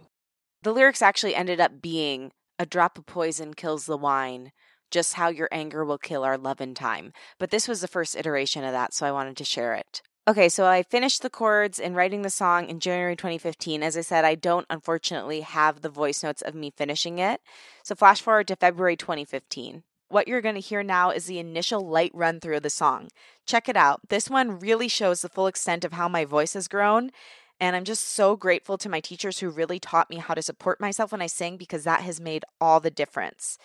The 0.62 0.75
lyrics 0.75 1.00
actually 1.00 1.35
ended 1.35 1.59
up 1.59 1.81
being 1.81 2.31
a 2.59 2.67
drop 2.67 2.99
of 2.99 3.07
poison 3.07 3.55
kills 3.55 3.87
the 3.87 3.97
wine, 3.97 4.53
just 4.91 5.15
how 5.15 5.29
your 5.31 5.49
anger 5.50 5.87
will 5.87 5.97
kill 5.97 6.23
our 6.23 6.37
love 6.37 6.61
in 6.61 6.75
time. 6.75 7.15
But 7.39 7.50
this 7.50 7.67
was 7.67 7.81
the 7.81 7.89
first 7.89 8.15
iteration 8.15 8.62
of 8.62 8.73
that, 8.73 8.93
so 8.93 9.07
I 9.07 9.12
wanted 9.12 9.39
to 9.39 9.45
share 9.45 9.73
it. 9.73 10.03
Okay, 10.29 10.50
so 10.50 10.67
I 10.67 10.83
finished 10.83 11.23
the 11.23 11.31
chords 11.31 11.81
and 11.81 11.97
writing 11.97 12.21
the 12.21 12.29
song 12.29 12.69
in 12.69 12.79
January 12.79 13.17
2015. 13.17 13.83
As 13.83 13.97
I 13.97 14.03
said, 14.03 14.27
I 14.27 14.35
don't 14.35 14.67
unfortunately 14.69 15.41
have 15.41 15.81
the 15.81 15.89
voice 15.89 16.23
notes 16.23 16.43
of 16.43 16.55
me 16.55 16.75
finishing 16.77 17.19
it. 17.19 17.41
So 17.85 17.95
flash 17.95 18.21
forward 18.21 18.49
to 18.49 18.57
February 18.57 18.99
2015. 18.99 19.83
What 20.11 20.26
you're 20.26 20.40
going 20.40 20.57
to 20.57 20.61
hear 20.61 20.83
now 20.83 21.11
is 21.11 21.26
the 21.26 21.38
initial 21.38 21.87
light 21.87 22.11
run 22.12 22.40
through 22.40 22.57
of 22.57 22.64
the 22.64 22.71
song. 22.71 23.11
Check 23.47 23.69
it 23.69 23.76
out. 23.76 24.00
This 24.09 24.29
one 24.29 24.59
really 24.59 24.88
shows 24.88 25.23
the 25.23 25.29
full 25.29 25.47
extent 25.47 25.85
of 25.85 25.93
how 25.93 26.09
my 26.09 26.25
voice 26.25 26.55
has 26.55 26.67
grown. 26.67 27.12
And 27.61 27.76
I'm 27.76 27.85
just 27.85 28.09
so 28.09 28.35
grateful 28.35 28.76
to 28.79 28.88
my 28.88 28.99
teachers 28.99 29.38
who 29.38 29.50
really 29.50 29.79
taught 29.79 30.11
me 30.11 30.17
how 30.17 30.35
to 30.35 30.43
support 30.43 30.81
myself 30.81 31.12
when 31.12 31.23
I 31.23 31.29
sing 31.29 31.57
because 31.57 31.85
that 31.85 32.00
has 32.00 32.21
made 32.21 32.45
all 32.61 32.81
the 32.81 32.90
difference 32.90 33.57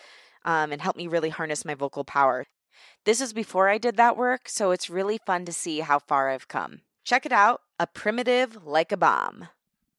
um, 0.44 0.70
and 0.70 0.80
helped 0.80 0.96
me 0.96 1.08
really 1.08 1.30
harness 1.30 1.64
my 1.64 1.74
vocal 1.74 2.04
power. 2.04 2.46
This 3.04 3.20
is 3.20 3.32
before 3.32 3.68
I 3.68 3.78
did 3.78 3.96
that 3.96 4.16
work, 4.16 4.48
so 4.48 4.70
it's 4.70 4.88
really 4.88 5.18
fun 5.26 5.46
to 5.46 5.52
see 5.52 5.80
how 5.80 5.98
far 5.98 6.30
I've 6.30 6.46
come. 6.46 6.82
Check 7.02 7.26
it 7.26 7.32
out 7.32 7.62
A 7.80 7.88
Primitive 7.88 8.64
Like 8.64 8.92
a 8.92 8.96
Bomb. 8.96 9.48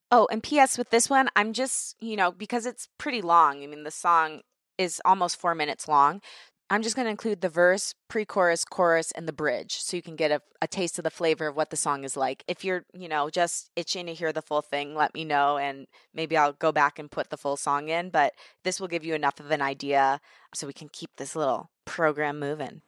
Oh, 0.10 0.30
and 0.32 0.42
P.S. 0.42 0.78
with 0.78 0.92
this 0.92 1.10
one, 1.10 1.28
I'm 1.36 1.52
just, 1.52 1.98
you 2.00 2.16
know, 2.16 2.32
because 2.32 2.66
it's 2.66 2.88
pretty 2.98 3.22
long. 3.22 3.64
I 3.64 3.68
mean, 3.68 3.84
the 3.84 3.92
song 3.92 4.44
is 4.78 5.02
almost 5.06 5.40
four 5.40 5.56
minutes 5.56 5.88
long. 5.88 6.22
I'm 6.70 6.82
just 6.82 6.98
going 6.98 7.06
to 7.06 7.12
include 7.12 7.40
the 7.40 7.48
verse, 7.48 7.96
pre 8.10 8.26
chorus, 8.26 8.66
chorus, 8.66 9.12
and 9.12 9.26
the 9.26 9.34
bridge 9.34 9.78
so 9.80 9.96
you 9.96 10.04
can 10.04 10.18
get 10.18 10.32
a, 10.32 10.42
a 10.62 10.68
taste 10.68 10.98
of 10.98 11.06
the 11.06 11.10
flavor 11.10 11.48
of 11.48 11.56
what 11.56 11.70
the 11.70 11.78
song 11.78 12.04
is 12.04 12.18
like. 12.18 12.44
If 12.48 12.66
you're, 12.66 12.84
you 12.94 13.08
know, 13.08 13.30
just 13.30 13.72
itching 13.78 14.08
to 14.08 14.14
hear 14.14 14.34
the 14.34 14.42
full 14.42 14.62
thing, 14.62 14.94
let 14.94 15.14
me 15.14 15.24
know 15.24 15.58
and 15.58 15.88
maybe 16.14 16.36
I'll 16.36 16.52
go 16.52 16.74
back 16.74 17.00
and 17.00 17.10
put 17.10 17.30
the 17.30 17.38
full 17.38 17.56
song 17.56 17.88
in. 17.88 18.10
But 18.10 18.34
this 18.66 18.82
will 18.82 18.90
give 18.90 19.06
you 19.06 19.16
enough 19.16 19.40
of 19.40 19.50
an 19.52 19.62
idea 19.62 20.20
so 20.54 20.68
we 20.68 20.74
can 20.74 20.90
keep 20.90 21.12
this 21.16 21.38
little 21.38 21.72
program 21.86 22.38
moving. 22.38 22.82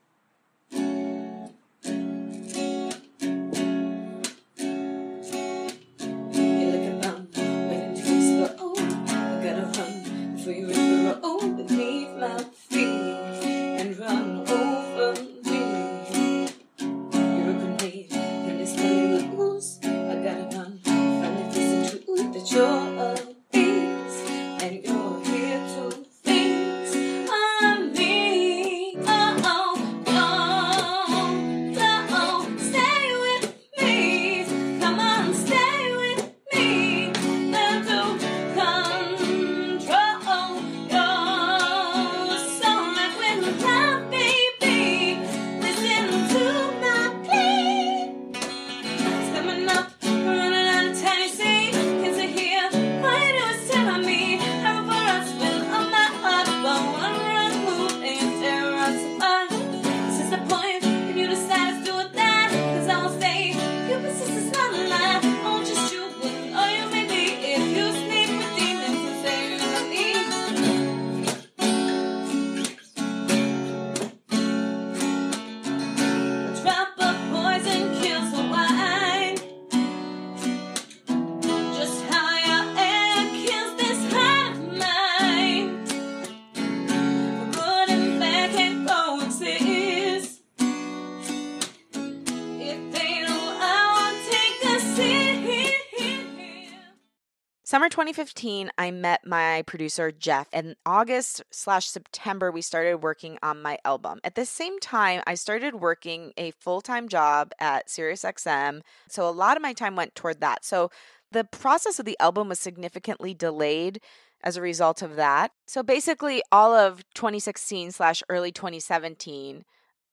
Summer 97.79 97.87
2015, 97.87 98.71
I 98.77 98.91
met 98.91 99.25
my 99.25 99.63
producer 99.65 100.11
Jeff. 100.11 100.49
In 100.51 100.75
August 100.85 101.41
slash 101.49 101.87
September, 101.87 102.51
we 102.51 102.61
started 102.61 102.97
working 102.97 103.37
on 103.41 103.61
my 103.61 103.77
album. 103.85 104.19
At 104.25 104.35
the 104.35 104.45
same 104.45 104.81
time, 104.81 105.23
I 105.25 105.35
started 105.35 105.75
working 105.75 106.33
a 106.35 106.51
full 106.51 106.81
time 106.81 107.07
job 107.07 107.53
at 107.57 107.87
SiriusXM. 107.87 108.81
So 109.07 109.25
a 109.25 109.31
lot 109.31 109.55
of 109.55 109.63
my 109.63 109.71
time 109.71 109.95
went 109.95 110.13
toward 110.13 110.41
that. 110.41 110.65
So 110.65 110.91
the 111.31 111.45
process 111.45 111.99
of 111.99 112.05
the 112.05 112.17
album 112.19 112.49
was 112.49 112.59
significantly 112.59 113.33
delayed 113.33 114.01
as 114.43 114.57
a 114.57 114.61
result 114.61 115.01
of 115.01 115.15
that. 115.15 115.51
So 115.65 115.81
basically, 115.81 116.43
all 116.51 116.75
of 116.75 117.05
2016 117.13 117.93
slash 117.93 118.21
early 118.27 118.51
2017 118.51 119.63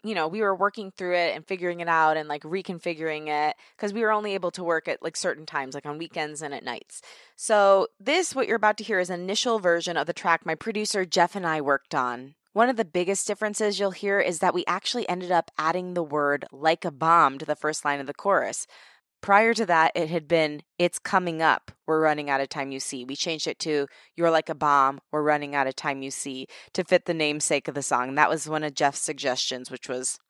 you 0.08 0.14
know, 0.14 0.28
we 0.28 0.40
were 0.40 0.54
working 0.54 0.90
through 0.90 1.16
it 1.16 1.34
and 1.34 1.46
figuring 1.46 1.80
it 1.80 1.88
out 1.88 2.16
and 2.16 2.28
like 2.28 2.42
reconfiguring 2.42 3.28
it 3.28 3.56
because 3.76 3.92
we 3.92 4.02
were 4.02 4.12
only 4.12 4.34
able 4.34 4.50
to 4.52 4.64
work 4.64 4.88
at 4.88 5.02
like 5.02 5.16
certain 5.16 5.46
times, 5.46 5.74
like 5.74 5.86
on 5.86 5.98
weekends 5.98 6.42
and 6.42 6.54
at 6.54 6.64
nights. 6.64 7.02
So, 7.36 7.88
this, 7.98 8.34
what 8.34 8.46
you're 8.46 8.56
about 8.56 8.78
to 8.78 8.84
hear, 8.84 9.00
is 9.00 9.10
an 9.10 9.20
initial 9.20 9.58
version 9.58 9.96
of 9.96 10.06
the 10.06 10.12
track 10.12 10.46
my 10.46 10.54
producer 10.54 11.04
Jeff 11.04 11.36
and 11.36 11.46
I 11.46 11.60
worked 11.60 11.94
on. 11.94 12.34
One 12.52 12.70
of 12.70 12.76
the 12.76 12.86
biggest 12.86 13.26
differences 13.26 13.78
you'll 13.78 13.90
hear 13.90 14.18
is 14.18 14.38
that 14.38 14.54
we 14.54 14.64
actually 14.66 15.06
ended 15.10 15.30
up 15.30 15.50
adding 15.58 15.92
the 15.92 16.02
word 16.02 16.46
like 16.50 16.86
a 16.86 16.90
bomb 16.90 17.36
to 17.38 17.44
the 17.44 17.54
first 17.54 17.84
line 17.84 18.00
of 18.00 18.06
the 18.06 18.14
chorus. 18.14 18.66
Prior 19.26 19.54
to 19.54 19.66
that, 19.66 19.90
it 19.96 20.08
had 20.08 20.28
been, 20.28 20.62
It's 20.78 21.00
coming 21.00 21.42
up. 21.42 21.72
We're 21.84 22.00
running 22.00 22.30
out 22.30 22.40
of 22.40 22.48
time 22.48 22.70
you 22.70 22.78
see. 22.78 23.04
We 23.04 23.16
changed 23.16 23.48
it 23.48 23.58
to, 23.58 23.88
You're 24.14 24.30
like 24.30 24.48
a 24.48 24.54
bomb. 24.54 25.00
We're 25.10 25.24
running 25.24 25.52
out 25.52 25.66
of 25.66 25.74
time 25.74 26.00
you 26.00 26.12
see 26.12 26.46
to 26.74 26.84
fit 26.84 27.06
the 27.06 27.12
namesake 27.12 27.66
of 27.66 27.74
the 27.74 27.82
song. 27.82 28.14
That 28.14 28.30
was 28.30 28.48
one 28.48 28.62
of 28.62 28.76
Jeff's 28.76 29.00
suggestions, 29.00 29.68
which 29.68 29.88
was 29.88 30.20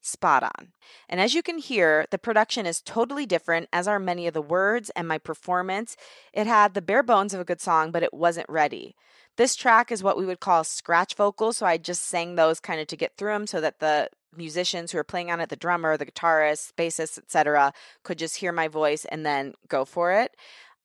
spot 0.00 0.42
on. 0.42 0.68
And 1.06 1.20
as 1.20 1.34
you 1.34 1.42
can 1.42 1.58
hear, 1.58 2.06
the 2.10 2.16
production 2.16 2.64
is 2.64 2.80
totally 2.80 3.26
different, 3.26 3.68
as 3.74 3.86
are 3.86 3.98
many 3.98 4.26
of 4.26 4.32
the 4.32 4.40
words 4.40 4.88
and 4.96 5.06
my 5.06 5.18
performance. 5.18 5.94
It 6.32 6.46
had 6.46 6.72
the 6.72 6.80
bare 6.80 7.02
bones 7.02 7.34
of 7.34 7.40
a 7.40 7.44
good 7.44 7.60
song, 7.60 7.90
but 7.90 8.02
it 8.02 8.14
wasn't 8.14 8.48
ready. 8.48 8.94
This 9.36 9.54
track 9.54 9.92
is 9.92 10.02
what 10.02 10.16
we 10.16 10.24
would 10.24 10.40
call 10.40 10.64
scratch 10.64 11.14
vocals, 11.14 11.58
so 11.58 11.66
I 11.66 11.76
just 11.76 12.04
sang 12.04 12.36
those 12.36 12.58
kind 12.60 12.80
of 12.80 12.86
to 12.86 12.96
get 12.96 13.18
through 13.18 13.32
them 13.32 13.46
so 13.46 13.60
that 13.60 13.80
the 13.80 14.08
musicians 14.34 14.92
who 14.92 14.98
are 14.98 15.04
playing 15.04 15.30
on 15.30 15.40
it, 15.40 15.48
the 15.48 15.56
drummer, 15.56 15.96
the 15.96 16.06
guitarist, 16.06 16.72
bassist, 16.74 17.18
etc., 17.18 17.72
could 18.02 18.18
just 18.18 18.36
hear 18.36 18.52
my 18.52 18.68
voice 18.68 19.04
and 19.04 19.24
then 19.24 19.54
go 19.68 19.84
for 19.84 20.12
it. 20.12 20.36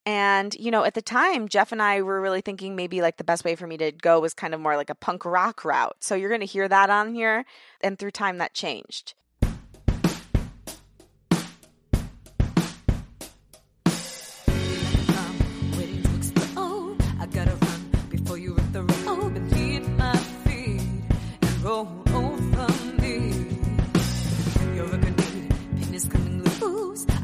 And, 0.04 0.54
you 0.54 0.70
know, 0.70 0.84
at 0.84 0.94
the 0.94 1.02
time, 1.02 1.48
Jeff 1.48 1.70
and 1.70 1.80
I 1.80 2.02
were 2.02 2.20
really 2.20 2.40
thinking 2.40 2.74
maybe 2.74 3.00
like 3.00 3.18
the 3.18 3.24
best 3.24 3.44
way 3.44 3.54
for 3.54 3.66
me 3.66 3.76
to 3.76 3.92
go 3.92 4.18
was 4.20 4.34
kind 4.34 4.52
of 4.52 4.60
more 4.60 4.76
like 4.76 4.90
a 4.90 4.96
punk 4.96 5.24
rock 5.24 5.64
route. 5.64 5.96
So 6.00 6.16
you're 6.16 6.28
going 6.28 6.40
to 6.40 6.46
hear 6.46 6.68
that 6.68 6.90
on 6.90 7.14
here. 7.14 7.44
And 7.80 7.98
through 7.98 8.10
time, 8.10 8.38
that 8.38 8.52
changed. 8.52 9.14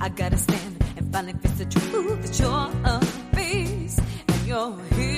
I 0.01 0.09
gotta 0.09 0.37
stand 0.37 0.85
and 0.97 1.13
finally 1.13 1.35
face 1.35 1.59
the 1.59 1.65
truth 1.67 2.23
that 2.23 2.39
you're 2.41 2.71
a 2.85 3.01
beast 3.37 4.01
and 4.29 4.47
you're 4.47 4.77
here 4.95 5.18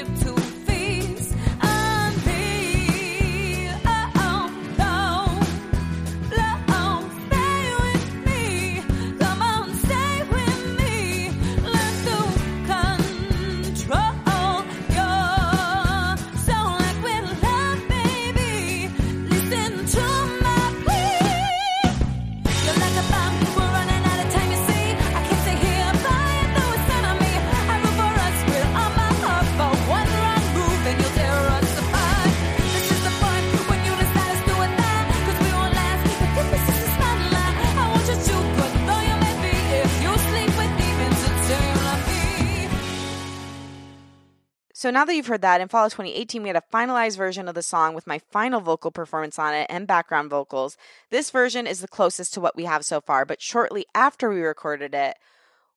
So 44.91 44.95
now 44.95 45.05
that 45.05 45.15
you've 45.15 45.29
heard 45.29 45.43
that, 45.43 45.61
in 45.61 45.69
fall 45.69 45.87
of 45.87 45.93
2018, 45.93 46.43
we 46.43 46.49
had 46.49 46.57
a 46.57 46.65
finalized 46.75 47.17
version 47.17 47.47
of 47.47 47.55
the 47.55 47.63
song 47.63 47.95
with 47.95 48.09
my 48.09 48.19
final 48.19 48.61
vocal 48.61 48.91
performance 48.91 49.39
on 49.39 49.55
it 49.55 49.69
and 49.71 49.87
background 49.87 50.31
vocals. 50.31 50.77
This 51.11 51.31
version 51.31 51.65
is 51.69 51.79
the 51.79 51.87
closest 51.87 52.35
to 52.35 52.41
what 52.41 52.57
we 52.57 52.65
have 52.65 52.85
so 52.85 53.01
far, 53.01 53.25
but 53.25 53.41
shortly 53.41 53.87
after 53.95 54.29
we 54.29 54.41
recorded 54.41 54.93
it, 54.93 55.17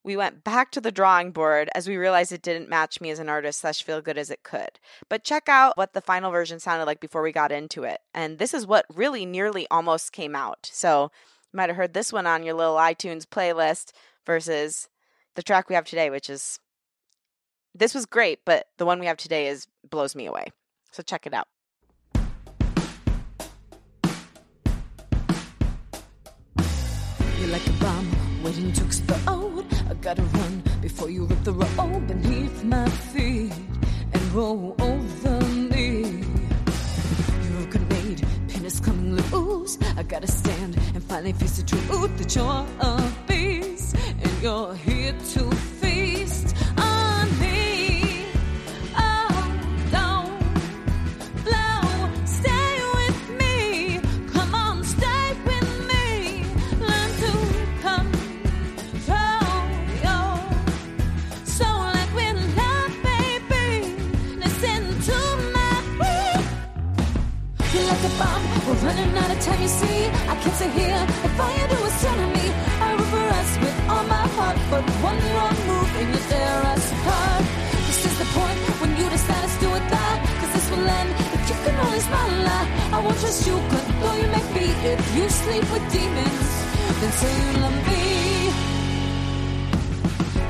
we 0.04 0.18
went 0.18 0.44
back 0.44 0.72
to 0.72 0.82
the 0.82 0.92
drawing 0.92 1.30
board 1.30 1.70
as 1.76 1.88
we 1.88 1.96
realized 1.96 2.32
it 2.32 2.42
didn't 2.42 2.70
match 2.70 3.00
me 3.02 3.12
as 3.12 3.20
an 3.20 3.30
artist 3.30 3.60
slash 3.60 3.84
feel 3.84 4.02
good 4.02 4.18
as 4.18 4.32
it 4.32 4.42
could. 4.42 4.80
But 5.10 5.24
check 5.24 5.48
out 5.48 5.78
what 5.78 5.94
the 5.94 6.02
final 6.02 6.32
version 6.32 6.60
sounded 6.60 6.86
like 6.86 7.00
before 7.00 7.22
we 7.22 7.32
got 7.32 7.52
into 7.52 7.84
it. 7.84 8.00
And 8.16 8.40
this 8.40 8.52
is 8.52 8.66
what 8.66 8.88
really 8.92 9.28
nearly 9.28 9.68
almost 9.70 10.12
came 10.12 10.36
out. 10.36 10.72
So 10.74 11.12
you 11.52 11.58
might 11.58 11.70
have 11.70 11.78
heard 11.78 11.94
this 11.94 12.12
one 12.12 12.26
on 12.26 12.42
your 12.42 12.56
little 12.56 12.78
iTunes 12.78 13.28
playlist 13.28 13.92
versus 14.26 14.90
the 15.36 15.44
track 15.44 15.70
we 15.70 15.76
have 15.76 15.86
today, 15.86 16.10
which 16.10 16.32
is 16.32 16.60
this 17.76 17.94
was 17.94 18.06
great, 18.06 18.40
but 18.46 18.68
the 18.78 18.86
one 18.86 19.00
we 19.00 19.08
have 19.08 19.18
today 19.18 19.48
is 19.48 19.68
blows 19.90 20.16
me 20.16 20.26
away. 20.26 20.46
So 20.92 21.02
check 21.04 21.26
it 21.26 21.34
out. 21.34 21.48
You're 27.40 27.52
like 27.52 27.68
a 27.68 27.72
bomb 27.82 28.44
waiting 28.44 28.72
to 28.74 28.86
explode. 28.86 29.66
I 29.90 29.94
gotta 29.96 30.22
run 30.22 30.64
before 30.82 31.10
you 31.10 31.26
rip 31.26 31.44
the 31.44 31.54
road 31.54 32.08
beneath 32.08 32.64
my 32.64 32.88
feet 32.90 33.52
and 34.14 34.34
roll 34.34 34.76
over 34.80 35.42
me. 35.46 36.24
You're 37.44 37.62
a 37.62 37.66
grenade, 37.70 38.26
pin 38.48 38.66
is 38.66 38.80
coming 38.80 39.16
loose. 39.16 39.78
I 39.98 40.04
gotta 40.04 40.28
stand 40.28 40.78
and 40.94 41.04
finally 41.04 41.34
face 41.34 41.58
the 41.58 41.64
truth 41.64 42.18
that 42.18 42.36
you're 42.36 42.66
a 42.80 43.12
beast 43.28 43.96
and 43.96 44.42
you're 44.42 44.76
here 44.76 45.14
to 45.34 45.83
You're 67.74 67.90
like 67.90 68.04
a 68.06 68.14
bomb, 68.22 68.44
we're 68.68 68.82
running 68.86 69.18
out 69.18 69.32
of 69.32 69.40
time, 69.42 69.62
you 69.62 69.68
see. 69.68 70.06
I 70.30 70.36
can't 70.42 70.56
stay 70.56 70.70
here 70.70 71.02
if 71.26 71.34
you 71.58 71.66
do 71.74 71.80
is 71.90 71.96
turn 72.02 72.20
on 72.20 72.32
me. 72.38 72.48
I 72.86 72.94
root 72.94 73.10
for 73.10 73.26
us 73.40 73.50
with 73.64 73.78
all 73.90 74.06
my 74.06 74.26
heart, 74.36 74.58
but 74.70 74.84
one 75.02 75.20
wrong 75.34 75.58
move 75.70 75.92
and 76.00 76.08
you 76.14 76.22
tear 76.30 76.58
us 76.74 76.86
apart. 76.94 77.44
This 77.88 78.06
is 78.06 78.16
the 78.22 78.30
point 78.38 78.60
when 78.80 78.92
you 78.96 79.10
decide 79.10 79.50
to 79.50 79.58
do 79.66 79.70
it 79.74 79.86
that, 79.90 80.18
cause 80.40 80.54
this 80.54 80.68
will 80.70 80.88
end 80.88 81.12
if 81.36 81.42
you 81.50 81.56
can 81.66 81.76
only 81.86 82.00
smile. 82.00 82.34
I 82.94 83.00
won't 83.00 83.20
trust 83.20 83.48
you, 83.48 83.56
good 83.58 83.88
though 84.02 84.18
you 84.22 84.28
may 84.28 84.46
be. 84.54 84.66
If 84.94 85.16
you 85.16 85.28
sleep 85.30 85.66
with 85.74 85.86
demons, 85.92 86.50
then 87.02 87.12
say 87.12 87.32
you 87.42 87.52
love 87.58 87.80
me. 87.90 88.04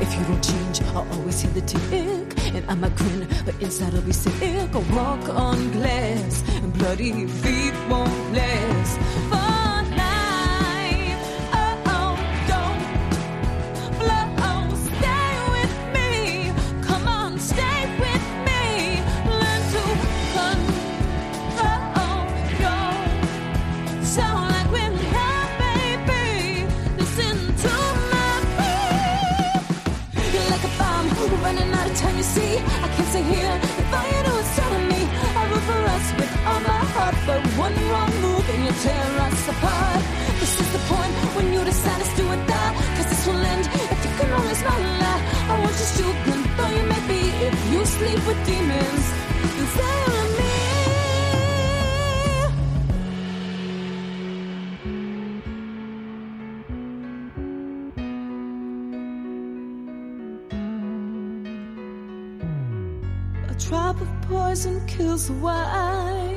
If 0.03 0.09
you 0.17 0.23
don't 0.25 0.43
change, 0.43 0.81
I'll 0.91 1.07
always 1.13 1.39
hear 1.41 1.51
the 1.51 1.61
tick. 1.61 2.32
And 2.53 2.69
I 2.69 2.75
might 2.75 2.95
grin, 2.95 3.27
but 3.45 3.55
inside 3.61 3.95
I'll 3.95 4.01
be 4.01 4.11
sick. 4.11 4.69
I'll 4.73 4.81
walk 4.95 5.27
on 5.29 5.71
glass, 5.71 6.43
and 6.61 6.73
bloody 6.73 7.25
feet 7.27 7.73
won't 7.89 8.33
last. 8.33 9.42
Tear 38.81 39.19
us 39.27 39.47
apart. 39.49 40.03
This 40.39 40.53
is 40.59 40.69
the 40.73 40.79
point 40.91 41.13
when 41.35 41.53
you 41.53 41.63
decide 41.63 42.01
to 42.03 42.15
do 42.15 42.25
it 42.31 42.47
that, 42.47 42.71
cause 42.95 43.07
this 43.11 43.27
will 43.27 43.45
end 43.53 43.65
if 43.93 43.99
you 44.05 44.11
can 44.19 44.29
only 44.39 44.55
smile 44.55 44.81
lie. 45.03 45.21
I 45.51 45.53
want 45.59 45.75
you 45.81 45.87
stupid, 45.95 46.39
though 46.57 46.71
you 46.77 46.83
may 46.93 47.01
be, 47.07 47.21
if 47.47 47.57
you 47.71 47.85
sleep 47.85 48.19
with 48.27 48.39
demons, 48.45 49.05
stay 49.73 49.97
on 50.19 50.27
me. 50.39 50.53
A 63.49 63.55
drop 63.55 63.97
of 64.01 64.09
poison 64.27 64.75
kills 64.87 65.27
the 65.27 65.33
wine. 65.33 66.32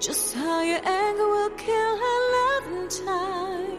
Just 0.00 0.34
how 0.34 0.62
your 0.62 0.80
anger 0.82 1.28
will 1.28 1.50
kill 1.50 1.96
her 2.04 2.18
love 2.36 2.66
in 2.72 2.88
time. 3.04 3.76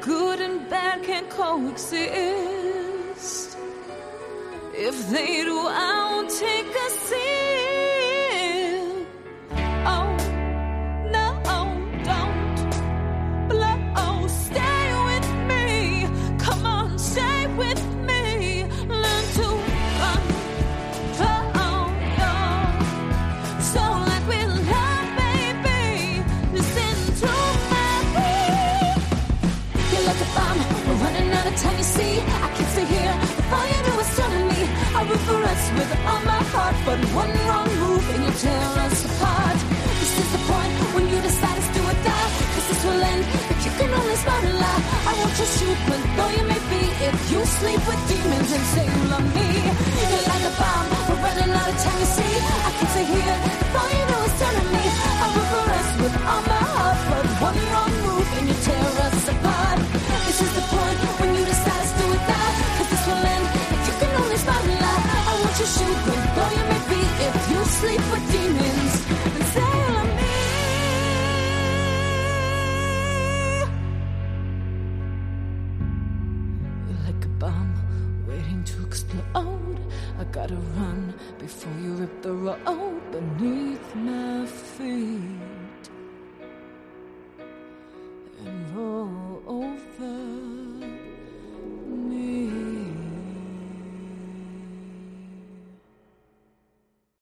Good 0.00 0.40
and 0.40 0.68
bad 0.68 1.04
can 1.04 1.28
coexist. 1.28 2.06
If 4.74 5.08
they 5.10 5.44
do, 5.44 5.68
I 5.68 6.10
won't 6.10 6.30
take 6.30 6.66
a 6.66 6.90
sip. 7.06 9.06
Oh, 9.86 10.16
no, 11.14 11.40
don't 12.02 13.48
blow. 13.48 14.26
Stay 14.26 14.92
with 15.08 15.28
me. 15.46 16.08
Come 16.40 16.66
on, 16.66 16.98
stay 16.98 17.46
with 17.54 17.80
me. 17.86 17.95
Root 35.08 35.22
for 35.28 35.40
us 35.52 35.62
with 35.78 35.90
all 36.10 36.22
my 36.32 36.42
heart, 36.52 36.76
but 36.86 36.98
one 37.22 37.32
wrong 37.46 37.70
move 37.82 38.04
and 38.14 38.20
you 38.26 38.32
tear 38.42 38.66
us 38.86 38.96
apart. 39.06 39.58
This 40.00 40.12
is 40.22 40.28
the 40.34 40.42
point 40.50 40.72
when 40.94 41.04
you 41.12 41.18
decide 41.22 41.60
to 41.66 41.70
do 41.78 41.82
it 41.92 42.00
that, 42.06 42.28
cause 42.52 42.66
this 42.70 42.82
will 42.86 43.02
end 43.12 43.24
if 43.52 43.58
you 43.66 43.72
can 43.78 43.90
only 43.98 44.16
smile 44.22 44.44
and 44.50 44.58
lie. 44.64 44.82
I 45.08 45.12
won't 45.18 45.32
trust 45.38 45.56
you, 45.62 45.72
but 45.88 46.00
though 46.16 46.32
you 46.36 46.44
may 46.52 46.62
be, 46.72 46.82
if 47.08 47.16
you 47.30 47.40
sleep 47.58 47.82
with 47.88 48.00
demons 48.10 48.50
and 48.56 48.64
say 48.74 48.84
you 48.94 49.02
love 49.12 49.28
me. 49.36 49.48
You're 50.10 50.26
like 50.32 50.44
a 50.50 50.54
bomb, 50.60 50.86
we're 51.08 51.20
running 51.24 51.52
out 51.54 51.68
of 51.70 51.76
time, 51.84 52.00
you 52.02 52.10
see. 52.16 52.34
I 52.66 52.70
can't 52.76 52.90
stay 52.94 53.06
here 53.14 53.56
you 53.98 54.06
do 54.10 54.18
is 54.26 54.34
turn 54.40 54.56
me. 54.74 54.84
I 55.22 55.26
root 55.34 55.48
for 55.52 55.66
us 55.78 55.88
with 56.02 56.16
all 56.30 56.42
my 56.52 56.62
heart, 56.74 56.98
but 57.10 57.26
one 57.46 57.58
wrong 57.70 57.85
but 65.82 66.50
you 66.56 66.64
may 66.70 66.82
be, 66.92 67.00
if 67.26 67.50
you 67.50 67.60
sleep 67.64 68.04
with 68.12 68.24
demons, 68.32 68.94
me. 70.16 70.32
You're 76.88 77.04
like 77.04 77.24
a 77.24 77.28
bomb 77.38 77.74
waiting 78.26 78.62
to 78.64 78.82
explode. 78.84 79.78
I 80.18 80.24
gotta 80.32 80.56
run 80.56 81.14
before 81.38 81.72
you 81.82 81.92
rip 81.94 82.22
the 82.22 82.32
road 82.32 83.02
beneath 83.12 83.94
my 83.94 84.46
feet 84.46 85.55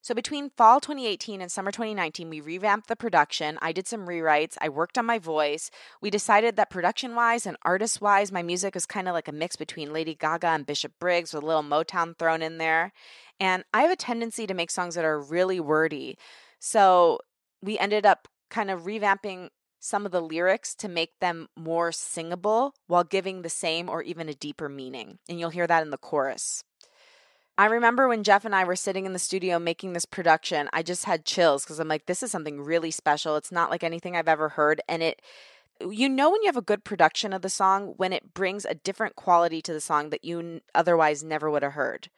So 0.05 0.13
between 0.13 0.51
fall 0.51 0.79
2018 0.79 1.41
and 1.41 1.51
summer 1.51 1.71
2019, 1.71 2.29
we 2.29 2.39
revamped 2.39 2.89
the 2.89 2.95
production. 2.95 3.57
I 3.59 3.71
did 3.71 3.87
some 3.87 4.05
rewrites. 4.05 4.55
I 4.61 4.69
worked 4.69 4.99
on 4.99 5.07
my 5.07 5.17
voice. 5.17 5.71
We 5.99 6.11
decided 6.11 6.57
that 6.57 6.69
production 6.69 7.15
wise 7.15 7.47
and 7.47 7.57
artist 7.63 8.01
wise, 8.01 8.31
my 8.31 8.43
music 8.43 8.75
was 8.75 8.85
kind 8.85 9.07
of 9.07 9.15
like 9.15 9.27
a 9.27 9.31
mix 9.31 9.55
between 9.55 9.91
Lady 9.91 10.13
Gaga 10.13 10.45
and 10.49 10.63
Bishop 10.63 10.91
Briggs 10.99 11.33
with 11.33 11.41
a 11.41 11.47
little 11.47 11.63
Motown 11.63 12.15
thrown 12.19 12.43
in 12.43 12.59
there. 12.59 12.93
And 13.39 13.63
I 13.73 13.81
have 13.81 13.89
a 13.89 13.95
tendency 13.95 14.45
to 14.45 14.53
make 14.53 14.69
songs 14.69 14.93
that 14.93 15.05
are 15.05 15.19
really 15.19 15.59
wordy. 15.59 16.19
So 16.59 17.17
we 17.63 17.79
ended 17.79 18.05
up 18.05 18.27
kind 18.51 18.69
of 18.69 18.81
revamping 18.81 19.49
some 19.79 20.05
of 20.05 20.11
the 20.11 20.21
lyrics 20.21 20.75
to 20.75 20.87
make 20.87 21.17
them 21.19 21.47
more 21.57 21.91
singable 21.91 22.75
while 22.85 23.03
giving 23.03 23.41
the 23.41 23.49
same 23.49 23.89
or 23.89 24.03
even 24.03 24.29
a 24.29 24.35
deeper 24.35 24.69
meaning. 24.69 25.17
And 25.27 25.39
you'll 25.39 25.49
hear 25.49 25.65
that 25.65 25.81
in 25.81 25.89
the 25.89 25.97
chorus. 25.97 26.63
I 27.57 27.67
remember 27.67 28.07
when 28.07 28.23
Jeff 28.23 28.43
and 28.43 28.53
I 28.53 28.65
were 28.65 28.75
sitting 28.75 29.05
in 29.05 29.13
the 29.13 29.19
studio 29.19 29.59
making 29.59 29.93
this 29.93 30.05
production, 30.05 30.69
I 30.73 30.83
just 30.83 31.05
had 31.05 31.23
chills 31.23 31.63
because 31.63 31.79
I'm 31.79 31.87
like, 31.87 32.05
this 32.05 32.21
is 32.21 32.31
something 32.31 32.59
really 32.59 32.91
special. 32.91 33.37
It's 33.37 33.51
not 33.51 33.69
like 33.69 33.83
anything 33.83 34.15
I've 34.15 34.27
ever 34.27 34.49
heard. 34.49 34.81
And 34.89 35.01
it, 35.01 35.21
uh, 35.81 35.89
you 35.89 36.09
know, 36.09 36.29
when 36.29 36.41
you 36.41 36.47
have 36.47 36.57
a 36.57 36.61
good 36.61 36.83
production 36.83 37.31
of 37.31 37.41
the 37.41 37.49
song, 37.49 37.93
when 37.95 38.11
it 38.11 38.33
brings 38.33 38.65
a 38.65 38.75
different 38.75 39.15
quality 39.15 39.61
to 39.61 39.73
the 39.73 39.79
song 39.79 40.09
that 40.09 40.25
you 40.25 40.59
otherwise 40.73 41.23
never 41.23 41.49
would 41.49 41.63
have 41.63 41.73
heard. 41.73 42.09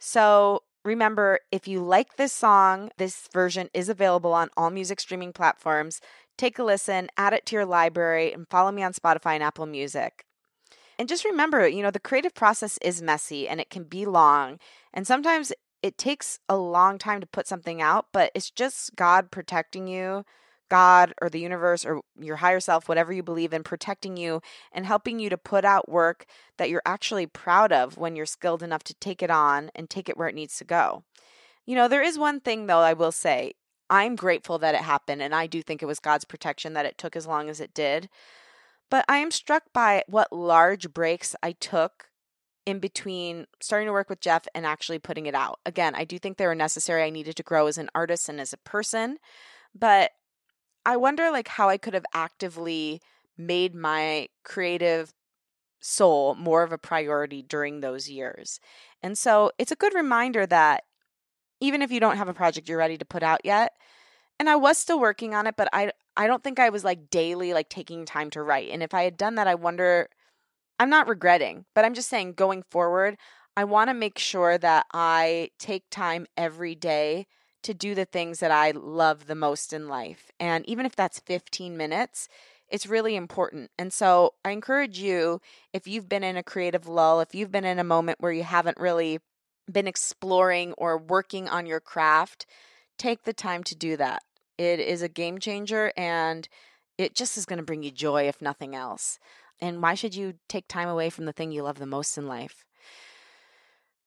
So 0.00 0.64
remember, 0.84 1.38
if 1.52 1.68
you 1.68 1.80
like 1.80 2.16
this 2.16 2.32
song, 2.32 2.90
this 2.98 3.28
version 3.32 3.70
is 3.72 3.88
available 3.88 4.32
on 4.32 4.50
all 4.56 4.70
music 4.70 4.98
streaming 4.98 5.32
platforms. 5.32 6.00
Take 6.36 6.58
a 6.58 6.64
listen, 6.64 7.08
add 7.16 7.34
it 7.34 7.46
to 7.46 7.56
your 7.56 7.66
library, 7.66 8.32
and 8.32 8.48
follow 8.48 8.72
me 8.72 8.82
on 8.82 8.94
Spotify 8.94 9.34
and 9.34 9.44
Apple 9.44 9.66
Music. 9.66 10.24
And 10.98 11.08
just 11.08 11.24
remember, 11.24 11.66
you 11.66 11.82
know, 11.82 11.90
the 11.90 11.98
creative 11.98 12.34
process 12.34 12.78
is 12.82 13.02
messy 13.02 13.48
and 13.48 13.60
it 13.60 13.70
can 13.70 13.84
be 13.84 14.04
long. 14.04 14.58
And 14.92 15.06
sometimes 15.06 15.52
it 15.82 15.98
takes 15.98 16.38
a 16.48 16.56
long 16.56 16.98
time 16.98 17.20
to 17.20 17.26
put 17.26 17.46
something 17.46 17.82
out, 17.82 18.06
but 18.12 18.30
it's 18.34 18.50
just 18.50 18.94
God 18.94 19.30
protecting 19.30 19.88
you, 19.88 20.24
God 20.70 21.12
or 21.20 21.28
the 21.28 21.40
universe 21.40 21.84
or 21.84 22.00
your 22.18 22.36
higher 22.36 22.60
self, 22.60 22.88
whatever 22.88 23.12
you 23.12 23.22
believe 23.22 23.52
in, 23.52 23.62
protecting 23.62 24.16
you 24.16 24.40
and 24.72 24.86
helping 24.86 25.18
you 25.18 25.28
to 25.28 25.36
put 25.36 25.64
out 25.64 25.88
work 25.88 26.24
that 26.56 26.70
you're 26.70 26.82
actually 26.86 27.26
proud 27.26 27.72
of 27.72 27.98
when 27.98 28.16
you're 28.16 28.26
skilled 28.26 28.62
enough 28.62 28.84
to 28.84 28.94
take 28.94 29.22
it 29.22 29.30
on 29.30 29.70
and 29.74 29.90
take 29.90 30.08
it 30.08 30.16
where 30.16 30.28
it 30.28 30.34
needs 30.34 30.56
to 30.58 30.64
go. 30.64 31.02
You 31.66 31.74
know, 31.74 31.88
there 31.88 32.02
is 32.02 32.18
one 32.18 32.40
thing 32.40 32.66
though 32.66 32.78
I 32.78 32.92
will 32.92 33.12
say. 33.12 33.52
I'm 33.90 34.16
grateful 34.16 34.58
that 34.60 34.74
it 34.74 34.80
happened, 34.80 35.20
and 35.20 35.34
I 35.34 35.46
do 35.46 35.60
think 35.60 35.82
it 35.82 35.86
was 35.86 35.98
God's 35.98 36.24
protection 36.24 36.72
that 36.72 36.86
it 36.86 36.96
took 36.96 37.14
as 37.14 37.26
long 37.26 37.50
as 37.50 37.60
it 37.60 37.74
did. 37.74 38.08
But 38.92 39.06
I 39.08 39.20
am 39.20 39.30
struck 39.30 39.62
by 39.72 40.04
what 40.06 40.34
large 40.34 40.92
breaks 40.92 41.34
I 41.42 41.52
took 41.52 42.10
in 42.66 42.78
between 42.78 43.46
starting 43.58 43.86
to 43.86 43.92
work 43.92 44.10
with 44.10 44.20
Jeff 44.20 44.46
and 44.54 44.66
actually 44.66 44.98
putting 44.98 45.24
it 45.24 45.34
out. 45.34 45.60
Again, 45.64 45.94
I 45.94 46.04
do 46.04 46.18
think 46.18 46.36
they 46.36 46.46
were 46.46 46.54
necessary. 46.54 47.02
I 47.02 47.08
needed 47.08 47.34
to 47.36 47.42
grow 47.42 47.68
as 47.68 47.78
an 47.78 47.88
artist 47.94 48.28
and 48.28 48.38
as 48.38 48.52
a 48.52 48.58
person, 48.58 49.16
but 49.74 50.10
I 50.84 50.98
wonder 50.98 51.30
like 51.30 51.48
how 51.48 51.70
I 51.70 51.78
could 51.78 51.94
have 51.94 52.04
actively 52.12 53.00
made 53.38 53.74
my 53.74 54.28
creative 54.44 55.14
soul 55.80 56.34
more 56.34 56.62
of 56.62 56.70
a 56.70 56.76
priority 56.76 57.40
during 57.40 57.80
those 57.80 58.10
years. 58.10 58.60
And 59.02 59.16
so 59.16 59.52
it's 59.56 59.72
a 59.72 59.76
good 59.76 59.94
reminder 59.94 60.44
that 60.44 60.84
even 61.60 61.80
if 61.80 61.90
you 61.90 61.98
don't 61.98 62.18
have 62.18 62.28
a 62.28 62.34
project 62.34 62.68
you're 62.68 62.76
ready 62.76 62.98
to 62.98 63.06
put 63.06 63.22
out 63.22 63.40
yet, 63.42 63.72
and 64.38 64.48
I 64.48 64.56
was 64.56 64.78
still 64.78 65.00
working 65.00 65.34
on 65.34 65.46
it, 65.46 65.54
but 65.56 65.68
I 65.72 65.92
I 66.16 66.26
don't 66.26 66.42
think 66.42 66.58
I 66.58 66.68
was 66.68 66.84
like 66.84 67.10
daily 67.10 67.54
like 67.54 67.68
taking 67.68 68.04
time 68.04 68.30
to 68.30 68.42
write. 68.42 68.70
And 68.70 68.82
if 68.82 68.94
I 68.94 69.04
had 69.04 69.16
done 69.16 69.36
that, 69.36 69.46
I 69.46 69.54
wonder 69.54 70.08
I'm 70.78 70.90
not 70.90 71.08
regretting, 71.08 71.64
but 71.74 71.84
I'm 71.84 71.94
just 71.94 72.08
saying 72.08 72.34
going 72.34 72.62
forward, 72.70 73.16
I 73.56 73.64
want 73.64 73.88
to 73.90 73.94
make 73.94 74.18
sure 74.18 74.58
that 74.58 74.86
I 74.92 75.50
take 75.58 75.84
time 75.90 76.26
every 76.36 76.74
day 76.74 77.26
to 77.62 77.74
do 77.74 77.94
the 77.94 78.04
things 78.04 78.40
that 78.40 78.50
I 78.50 78.72
love 78.72 79.26
the 79.26 79.34
most 79.34 79.72
in 79.72 79.88
life. 79.88 80.30
And 80.40 80.68
even 80.68 80.86
if 80.86 80.96
that's 80.96 81.20
15 81.20 81.76
minutes, 81.76 82.28
it's 82.68 82.86
really 82.86 83.14
important. 83.14 83.70
And 83.78 83.92
so 83.92 84.34
I 84.44 84.50
encourage 84.50 84.98
you, 84.98 85.40
if 85.72 85.86
you've 85.86 86.08
been 86.08 86.24
in 86.24 86.36
a 86.36 86.42
creative 86.42 86.88
lull, 86.88 87.20
if 87.20 87.34
you've 87.34 87.52
been 87.52 87.64
in 87.64 87.78
a 87.78 87.84
moment 87.84 88.20
where 88.20 88.32
you 88.32 88.42
haven't 88.42 88.80
really 88.80 89.20
been 89.70 89.86
exploring 89.86 90.72
or 90.72 90.98
working 90.98 91.48
on 91.48 91.66
your 91.66 91.80
craft, 91.80 92.46
take 93.02 93.24
the 93.24 93.32
time 93.32 93.64
to 93.64 93.74
do 93.74 93.96
that. 93.96 94.22
It 94.58 94.78
is 94.78 95.02
a 95.02 95.08
game 95.08 95.38
changer 95.38 95.92
and 95.96 96.48
it 96.96 97.16
just 97.16 97.36
is 97.36 97.46
going 97.46 97.56
to 97.56 97.64
bring 97.64 97.82
you 97.82 97.90
joy, 97.90 98.28
if 98.28 98.40
nothing 98.40 98.76
else. 98.76 99.18
And 99.60 99.82
why 99.82 99.94
should 99.94 100.14
you 100.14 100.34
take 100.48 100.68
time 100.68 100.88
away 100.88 101.10
from 101.10 101.24
the 101.24 101.32
thing 101.32 101.50
you 101.50 101.62
love 101.62 101.78
the 101.78 101.86
most 101.86 102.16
in 102.16 102.28
life? 102.28 102.64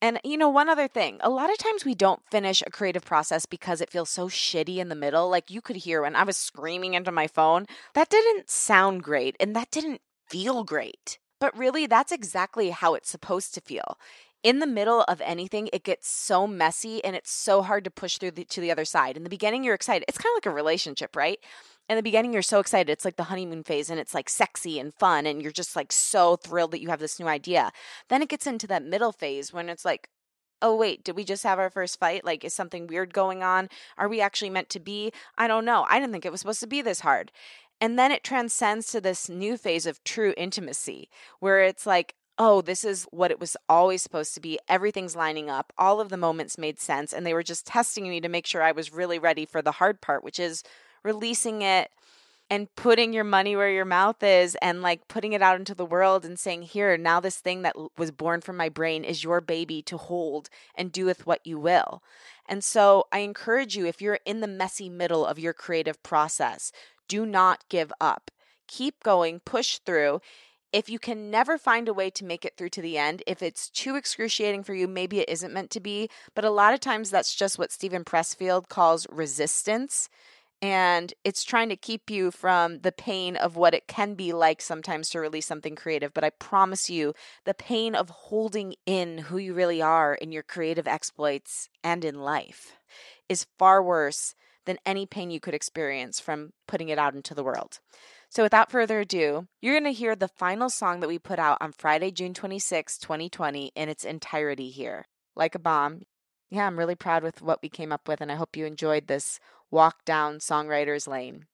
And 0.02 0.20
you 0.24 0.38
know, 0.38 0.50
one 0.50 0.70
other 0.70 0.88
thing, 0.88 1.20
a 1.22 1.30
lot 1.30 1.52
of 1.52 1.58
times 1.58 1.84
we 1.84 1.96
don't 1.96 2.22
finish 2.32 2.62
a 2.62 2.72
creative 2.72 3.04
process 3.04 3.46
because 3.46 3.82
it 3.82 3.90
feels 3.90 4.10
so 4.10 4.30
shitty 4.30 4.78
in 4.78 4.88
the 4.90 4.96
middle. 4.96 5.30
Like 5.30 5.52
you 5.52 5.62
could 5.62 5.78
hear 5.78 6.02
when 6.02 6.16
I 6.16 6.24
was 6.24 6.38
screaming 6.38 6.94
into 6.94 7.12
my 7.12 7.28
phone, 7.28 7.66
that 7.96 8.10
didn't 8.10 8.50
sound 8.50 9.04
great 9.04 9.36
and 9.40 9.56
that 9.56 9.72
didn't 9.72 10.02
feel 10.30 10.64
great. 10.64 11.20
But 11.40 11.58
really, 11.58 11.86
that's 11.86 12.12
exactly 12.14 12.70
how 12.70 12.94
it's 12.94 13.10
supposed 13.10 13.54
to 13.56 13.62
feel 13.62 13.98
in 14.46 14.60
the 14.60 14.68
middle 14.68 15.02
of 15.08 15.22
anything, 15.22 15.70
it 15.74 15.84
gets 15.84 16.08
so 16.08 16.46
messy 16.46 17.04
and 17.04 17.16
it's 17.16 17.32
so 17.32 17.64
hard 17.64 17.84
to 17.84 17.90
push 17.90 18.20
through 18.20 18.30
the, 18.30 18.46
to 18.46 18.62
the 18.62 18.70
other 18.70 18.86
side. 18.86 19.18
In 19.18 19.24
the 19.24 19.30
beginning, 19.30 19.64
you're 19.64 19.74
excited. 19.74 20.06
It's 20.08 20.20
kind 20.20 20.32
of 20.32 20.38
like 20.38 20.46
a 20.46 20.56
relationship, 20.56 21.16
right? 21.16 21.40
In 21.90 21.96
the 21.96 22.04
beginning, 22.04 22.32
you're 22.32 22.44
so 22.44 22.60
excited. 22.60 22.92
It's 22.92 23.04
like 23.04 23.16
the 23.16 23.24
honeymoon 23.24 23.64
phase 23.64 23.90
and 23.90 24.00
it's 24.00 24.14
like 24.14 24.30
sexy 24.30 24.78
and 24.78 24.94
fun. 24.94 25.26
And 25.26 25.42
you're 25.42 25.52
just 25.52 25.76
like 25.76 25.92
so 25.92 26.36
thrilled 26.36 26.70
that 26.72 26.82
you 26.82 26.90
have 26.90 27.00
this 27.00 27.20
new 27.20 27.28
idea. 27.28 27.72
Then 28.08 28.22
it 28.22 28.30
gets 28.30 28.46
into 28.46 28.68
that 28.68 28.86
middle 28.86 29.12
phase 29.12 29.52
when 29.52 29.68
it's 29.68 29.84
like, 29.84 30.10
oh, 30.62 30.76
wait, 30.76 31.04
did 31.04 31.16
we 31.16 31.24
just 31.24 31.44
have 31.44 31.58
our 31.58 31.72
first 31.72 32.00
fight? 32.00 32.24
Like, 32.24 32.46
is 32.46 32.54
something 32.54 32.86
weird 32.86 33.16
going 33.16 33.42
on? 33.42 33.68
Are 33.98 34.08
we 34.08 34.22
actually 34.22 34.52
meant 34.52 34.70
to 34.70 34.80
be? 34.80 35.12
I 35.40 35.48
don't 35.48 35.66
know. 35.66 35.88
I 35.90 36.00
didn't 36.00 36.12
think 36.12 36.24
it 36.24 36.32
was 36.32 36.42
supposed 36.42 36.60
to 36.60 36.68
be 36.68 36.84
this 36.84 37.00
hard. 37.00 37.32
And 37.82 37.98
then 37.98 38.12
it 38.12 38.24
transcends 38.24 38.92
to 38.92 39.02
this 39.02 39.28
new 39.28 39.58
phase 39.58 39.88
of 39.88 40.04
true 40.04 40.36
intimacy 40.38 41.10
where 41.40 41.62
it's 41.62 41.88
like, 41.88 42.14
oh, 42.38 42.62
this 42.62 42.84
is 42.84 43.08
what 43.12 43.32
it 43.32 43.40
was 43.40 43.56
always 43.70 44.02
supposed 44.02 44.34
to 44.34 44.42
be. 44.42 44.60
Everything's 44.68 45.16
lining 45.16 45.50
up. 45.50 45.72
All 45.78 46.02
of 46.02 46.10
the 46.10 46.18
moments 46.18 46.58
made 46.58 46.80
sense. 46.80 47.14
And 47.14 47.26
they 47.26 47.34
were 47.34 47.44
just 47.44 47.66
testing 47.66 48.10
me 48.10 48.20
to 48.22 48.30
make 48.30 48.46
sure 48.46 48.62
I 48.62 48.74
was 48.74 48.94
really 48.94 49.20
ready 49.20 49.46
for 49.46 49.62
the 49.62 49.72
hard 49.74 50.02
part, 50.02 50.24
which 50.24 50.40
is 50.40 50.64
releasing 51.04 51.62
it 51.62 51.92
and 52.50 52.74
putting 52.76 53.14
your 53.14 53.24
money 53.24 53.56
where 53.56 53.72
your 53.72 53.86
mouth 53.86 54.22
is 54.22 54.56
and 54.62 54.82
like 54.82 55.08
putting 55.08 55.34
it 55.34 55.42
out 55.42 55.58
into 55.58 55.74
the 55.74 55.86
world 55.86 56.26
and 56.26 56.38
saying, 56.38 56.62
here, 56.64 56.98
now 56.98 57.20
this 57.20 57.38
thing 57.38 57.64
that 57.64 57.76
was 57.98 58.12
born 58.12 58.42
from 58.42 58.58
my 58.58 58.70
brain 58.70 59.04
is 59.04 59.24
your 59.24 59.42
baby 59.42 59.82
to 59.84 59.98
hold 59.98 60.50
and 60.76 60.92
do 60.92 61.06
with 61.06 61.26
what 61.26 61.46
you 61.46 61.58
will. 61.58 62.04
And 62.48 62.64
so 62.64 63.06
I 63.12 63.20
encourage 63.20 63.76
you, 63.76 63.88
if 63.88 64.02
you're 64.02 64.20
in 64.26 64.42
the 64.42 64.48
messy 64.48 64.90
middle 64.90 65.26
of 65.26 65.40
your 65.40 65.54
creative 65.54 66.02
process, 66.04 66.72
do 67.08 67.26
not 67.26 67.68
give 67.70 67.92
up. 68.00 68.30
Keep 68.68 69.04
going, 69.04 69.40
push 69.40 69.80
through 69.80 70.22
if 70.76 70.90
you 70.90 71.00
can 71.00 71.32
never 71.32 71.58
find 71.58 71.88
a 71.88 71.94
way 71.94 72.10
to 72.10 72.26
make 72.26 72.44
it 72.44 72.58
through 72.58 72.68
to 72.68 72.82
the 72.82 72.98
end, 72.98 73.24
if 73.26 73.42
it's 73.42 73.70
too 73.70 73.96
excruciating 73.96 74.62
for 74.62 74.74
you, 74.74 74.90
maybe 74.90 75.22
it 75.22 75.30
isn't 75.30 75.54
meant 75.54 75.70
to 75.72 75.80
be. 75.80 76.10
But 76.34 76.44
a 76.44 76.50
lot 76.50 76.74
of 76.74 76.82
times 76.82 77.10
that's 77.10 77.34
just 77.34 77.58
what 77.58 77.72
Steven 77.72 78.04
Pressfield 78.04 78.68
calls 78.68 79.08
resistance. 79.10 80.10
And 80.62 81.14
it's 81.24 81.46
trying 81.46 81.70
to 81.70 81.78
keep 81.78 82.10
you 82.10 82.30
from 82.30 82.80
the 82.80 82.92
pain 82.92 83.38
of 83.38 83.56
what 83.56 83.74
it 83.74 83.88
can 83.88 84.16
be 84.16 84.34
like 84.34 84.62
sometimes 84.62 85.10
to 85.12 85.22
release 85.22 85.46
something 85.46 85.78
creative. 85.78 86.14
But 86.14 86.26
I 86.26 86.32
promise 86.32 86.90
you, 86.90 87.14
the 87.46 87.54
pain 87.54 87.96
of 87.96 88.10
holding 88.10 88.76
in 88.86 89.20
who 89.20 89.38
you 89.38 89.54
really 89.54 89.82
are 89.82 90.16
in 90.16 90.34
your 90.34 90.44
creative 90.44 90.90
exploits 90.90 91.70
and 91.86 92.04
in 92.04 92.20
life 92.20 92.74
is 93.30 93.48
far 93.58 93.82
worse 93.82 94.36
than 94.66 94.78
any 94.86 95.06
pain 95.06 95.30
you 95.32 95.40
could 95.40 95.54
experience 95.54 96.20
from 96.20 96.52
putting 96.68 96.90
it 96.90 97.00
out 97.00 97.16
into 97.16 97.34
the 97.34 97.44
world. 97.44 97.80
So, 98.36 98.44
without 98.44 98.70
further 98.70 99.00
ado, 99.00 99.48
you're 99.62 99.80
going 99.80 99.86
to 99.86 99.98
hear 99.98 100.14
the 100.14 100.28
final 100.28 100.70
song 100.70 101.00
that 101.00 101.08
we 101.08 101.18
put 101.18 101.40
out 101.40 101.58
on 101.62 101.72
Friday, 101.72 102.12
June 102.12 102.34
26, 102.34 102.98
2020, 102.98 103.72
in 103.74 103.88
its 103.88 104.04
entirety 104.04 104.72
here. 104.72 105.06
Like 105.38 105.56
a 105.56 105.60
bomb. 105.60 106.02
Yeah, 106.52 106.68
I'm 106.68 106.78
really 106.78 106.96
proud 106.96 107.24
with 107.24 107.42
what 107.42 107.62
we 107.62 107.70
came 107.70 107.94
up 107.94 108.10
with, 108.10 108.20
and 108.20 108.30
I 108.30 108.36
hope 108.36 108.58
you 108.58 108.66
enjoyed 108.66 109.08
this 109.08 109.40
walk 109.72 110.04
down 110.04 110.40
Songwriter's 110.40 111.08
Lane. 111.08 111.46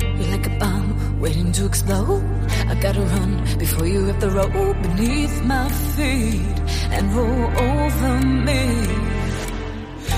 You're 0.00 0.30
like 0.30 0.46
a 0.46 0.56
bomb 0.58 1.20
waiting 1.20 1.52
to 1.52 1.66
explode. 1.66 2.24
I 2.66 2.80
gotta 2.80 3.02
run 3.02 3.58
before 3.58 3.86
you 3.86 4.06
rip 4.06 4.20
the 4.20 4.30
road 4.30 4.80
beneath 4.80 5.44
my 5.44 5.68
feet 5.68 6.60
and 6.96 7.14
roll 7.14 7.58
over 7.58 8.20
me. 8.26 9.13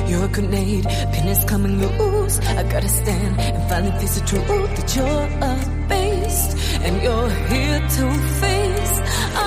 You're 0.09 0.25
a 0.25 0.29
grenade, 0.29 0.85
pin 1.12 1.29
is 1.29 1.45
coming 1.45 1.81
loose. 1.81 2.38
I 2.38 2.62
gotta 2.62 2.88
stand 2.88 3.40
and 3.40 3.69
finally 3.69 3.99
face 3.99 4.19
the 4.19 4.27
truth 4.27 4.47
that 4.77 4.97
you're 4.97 5.27
a 5.51 5.55
beast 5.88 6.57
and 6.85 7.03
you're 7.03 7.31
here 7.51 7.81
to 7.81 8.05
face. 8.40 9.45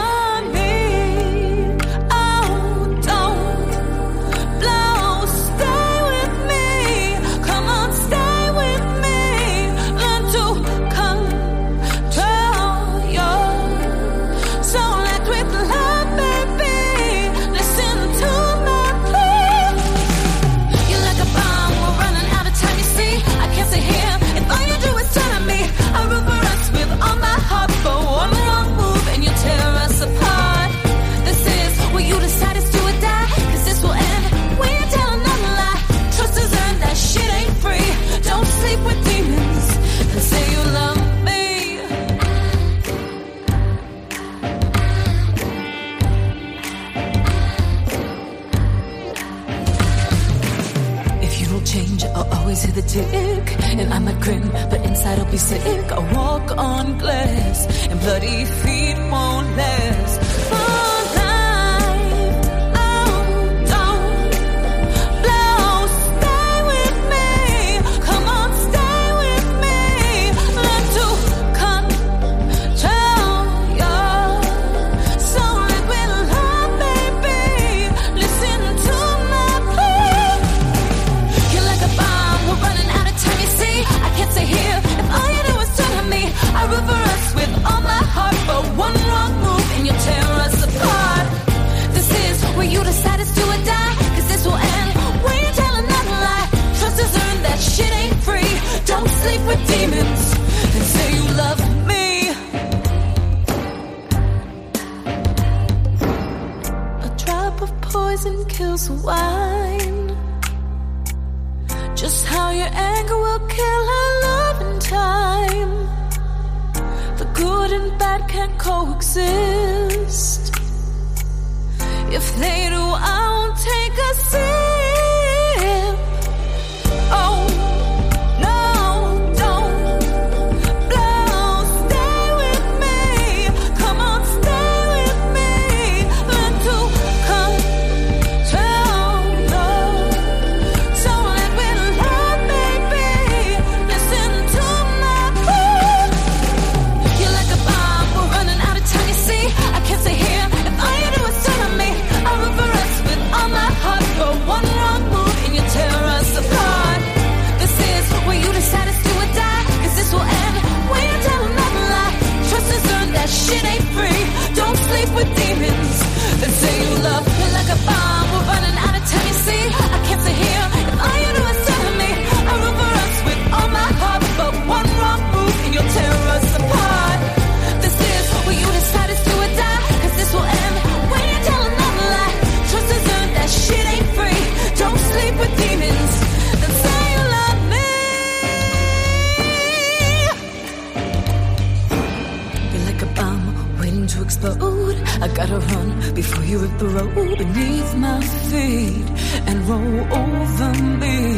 Over 200.50 200.74
me. 201.02 201.38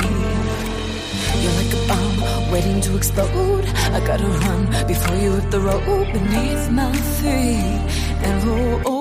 You're 1.42 1.58
like 1.62 1.74
a 1.74 1.88
bomb 1.88 2.52
waiting 2.52 2.82
to 2.82 2.96
explode. 2.96 3.66
I 3.96 4.00
gotta 4.06 4.28
run 4.28 4.88
before 4.88 5.16
you 5.16 5.32
hit 5.34 5.52
the 5.52 5.60
road 5.60 6.14
beneath 6.14 6.70
my 6.72 6.92
feet 7.18 7.82
and 8.26 8.44
roll 8.44 9.01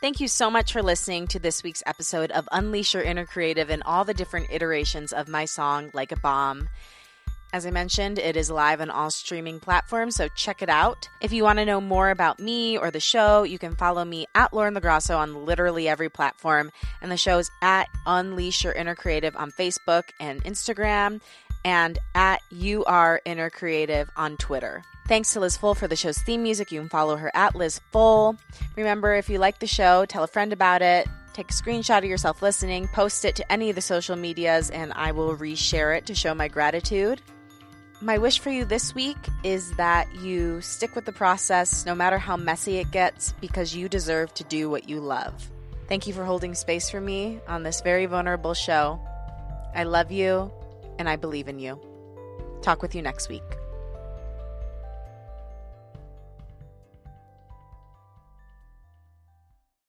Thank 0.00 0.18
you 0.18 0.28
so 0.28 0.50
much 0.50 0.72
for 0.72 0.82
listening 0.82 1.26
to 1.26 1.38
this 1.38 1.62
week's 1.62 1.82
episode 1.84 2.30
of 2.30 2.48
Unleash 2.52 2.94
Your 2.94 3.02
Inner 3.02 3.26
Creative 3.26 3.68
and 3.68 3.82
all 3.82 4.06
the 4.06 4.14
different 4.14 4.50
iterations 4.50 5.12
of 5.12 5.28
my 5.28 5.44
song, 5.44 5.90
Like 5.92 6.10
a 6.10 6.16
Bomb. 6.16 6.70
As 7.52 7.66
I 7.66 7.70
mentioned, 7.70 8.18
it 8.18 8.34
is 8.34 8.50
live 8.50 8.80
on 8.80 8.88
all 8.88 9.10
streaming 9.10 9.60
platforms, 9.60 10.16
so 10.16 10.28
check 10.28 10.62
it 10.62 10.70
out. 10.70 11.10
If 11.20 11.34
you 11.34 11.44
want 11.44 11.58
to 11.58 11.66
know 11.66 11.82
more 11.82 12.08
about 12.08 12.40
me 12.40 12.78
or 12.78 12.90
the 12.90 12.98
show, 12.98 13.42
you 13.42 13.58
can 13.58 13.76
follow 13.76 14.02
me 14.02 14.24
at 14.34 14.54
Lauren 14.54 14.74
LaGrasso 14.74 15.18
on 15.18 15.44
literally 15.44 15.86
every 15.86 16.08
platform. 16.08 16.72
And 17.02 17.12
the 17.12 17.18
show 17.18 17.38
is 17.38 17.50
at 17.60 17.86
Unleash 18.06 18.64
Your 18.64 18.72
Inner 18.72 18.94
Creative 18.94 19.36
on 19.36 19.50
Facebook 19.50 20.04
and 20.18 20.42
Instagram, 20.44 21.20
and 21.62 21.98
at 22.14 22.40
You 22.50 22.86
Are 22.86 23.20
Inner 23.26 23.50
Creative 23.50 24.08
on 24.16 24.38
Twitter. 24.38 24.82
Thanks 25.10 25.32
to 25.32 25.40
Liz 25.40 25.56
Full 25.56 25.74
for 25.74 25.88
the 25.88 25.96
show's 25.96 26.18
theme 26.18 26.44
music. 26.44 26.70
You 26.70 26.78
can 26.78 26.88
follow 26.88 27.16
her 27.16 27.32
at 27.34 27.56
Liz 27.56 27.80
Full. 27.90 28.36
Remember, 28.76 29.12
if 29.12 29.28
you 29.28 29.40
like 29.40 29.58
the 29.58 29.66
show, 29.66 30.04
tell 30.04 30.22
a 30.22 30.28
friend 30.28 30.52
about 30.52 30.82
it. 30.82 31.08
Take 31.32 31.50
a 31.50 31.52
screenshot 31.52 31.98
of 31.98 32.04
yourself 32.04 32.42
listening, 32.42 32.86
post 32.86 33.24
it 33.24 33.34
to 33.34 33.52
any 33.52 33.70
of 33.70 33.74
the 33.74 33.82
social 33.82 34.14
medias, 34.14 34.70
and 34.70 34.92
I 34.92 35.10
will 35.10 35.36
reshare 35.36 35.98
it 35.98 36.06
to 36.06 36.14
show 36.14 36.32
my 36.32 36.46
gratitude. 36.46 37.20
My 38.00 38.18
wish 38.18 38.38
for 38.38 38.50
you 38.50 38.64
this 38.64 38.94
week 38.94 39.16
is 39.42 39.72
that 39.72 40.14
you 40.14 40.60
stick 40.60 40.94
with 40.94 41.06
the 41.06 41.12
process 41.12 41.84
no 41.84 41.96
matter 41.96 42.16
how 42.16 42.36
messy 42.36 42.78
it 42.78 42.92
gets 42.92 43.32
because 43.40 43.74
you 43.74 43.88
deserve 43.88 44.32
to 44.34 44.44
do 44.44 44.70
what 44.70 44.88
you 44.88 45.00
love. 45.00 45.50
Thank 45.88 46.06
you 46.06 46.14
for 46.14 46.24
holding 46.24 46.54
space 46.54 46.88
for 46.88 47.00
me 47.00 47.40
on 47.48 47.64
this 47.64 47.80
very 47.80 48.06
vulnerable 48.06 48.54
show. 48.54 49.00
I 49.74 49.82
love 49.82 50.12
you 50.12 50.52
and 51.00 51.08
I 51.08 51.16
believe 51.16 51.48
in 51.48 51.58
you. 51.58 51.80
Talk 52.62 52.80
with 52.80 52.94
you 52.94 53.02
next 53.02 53.28
week. 53.28 53.59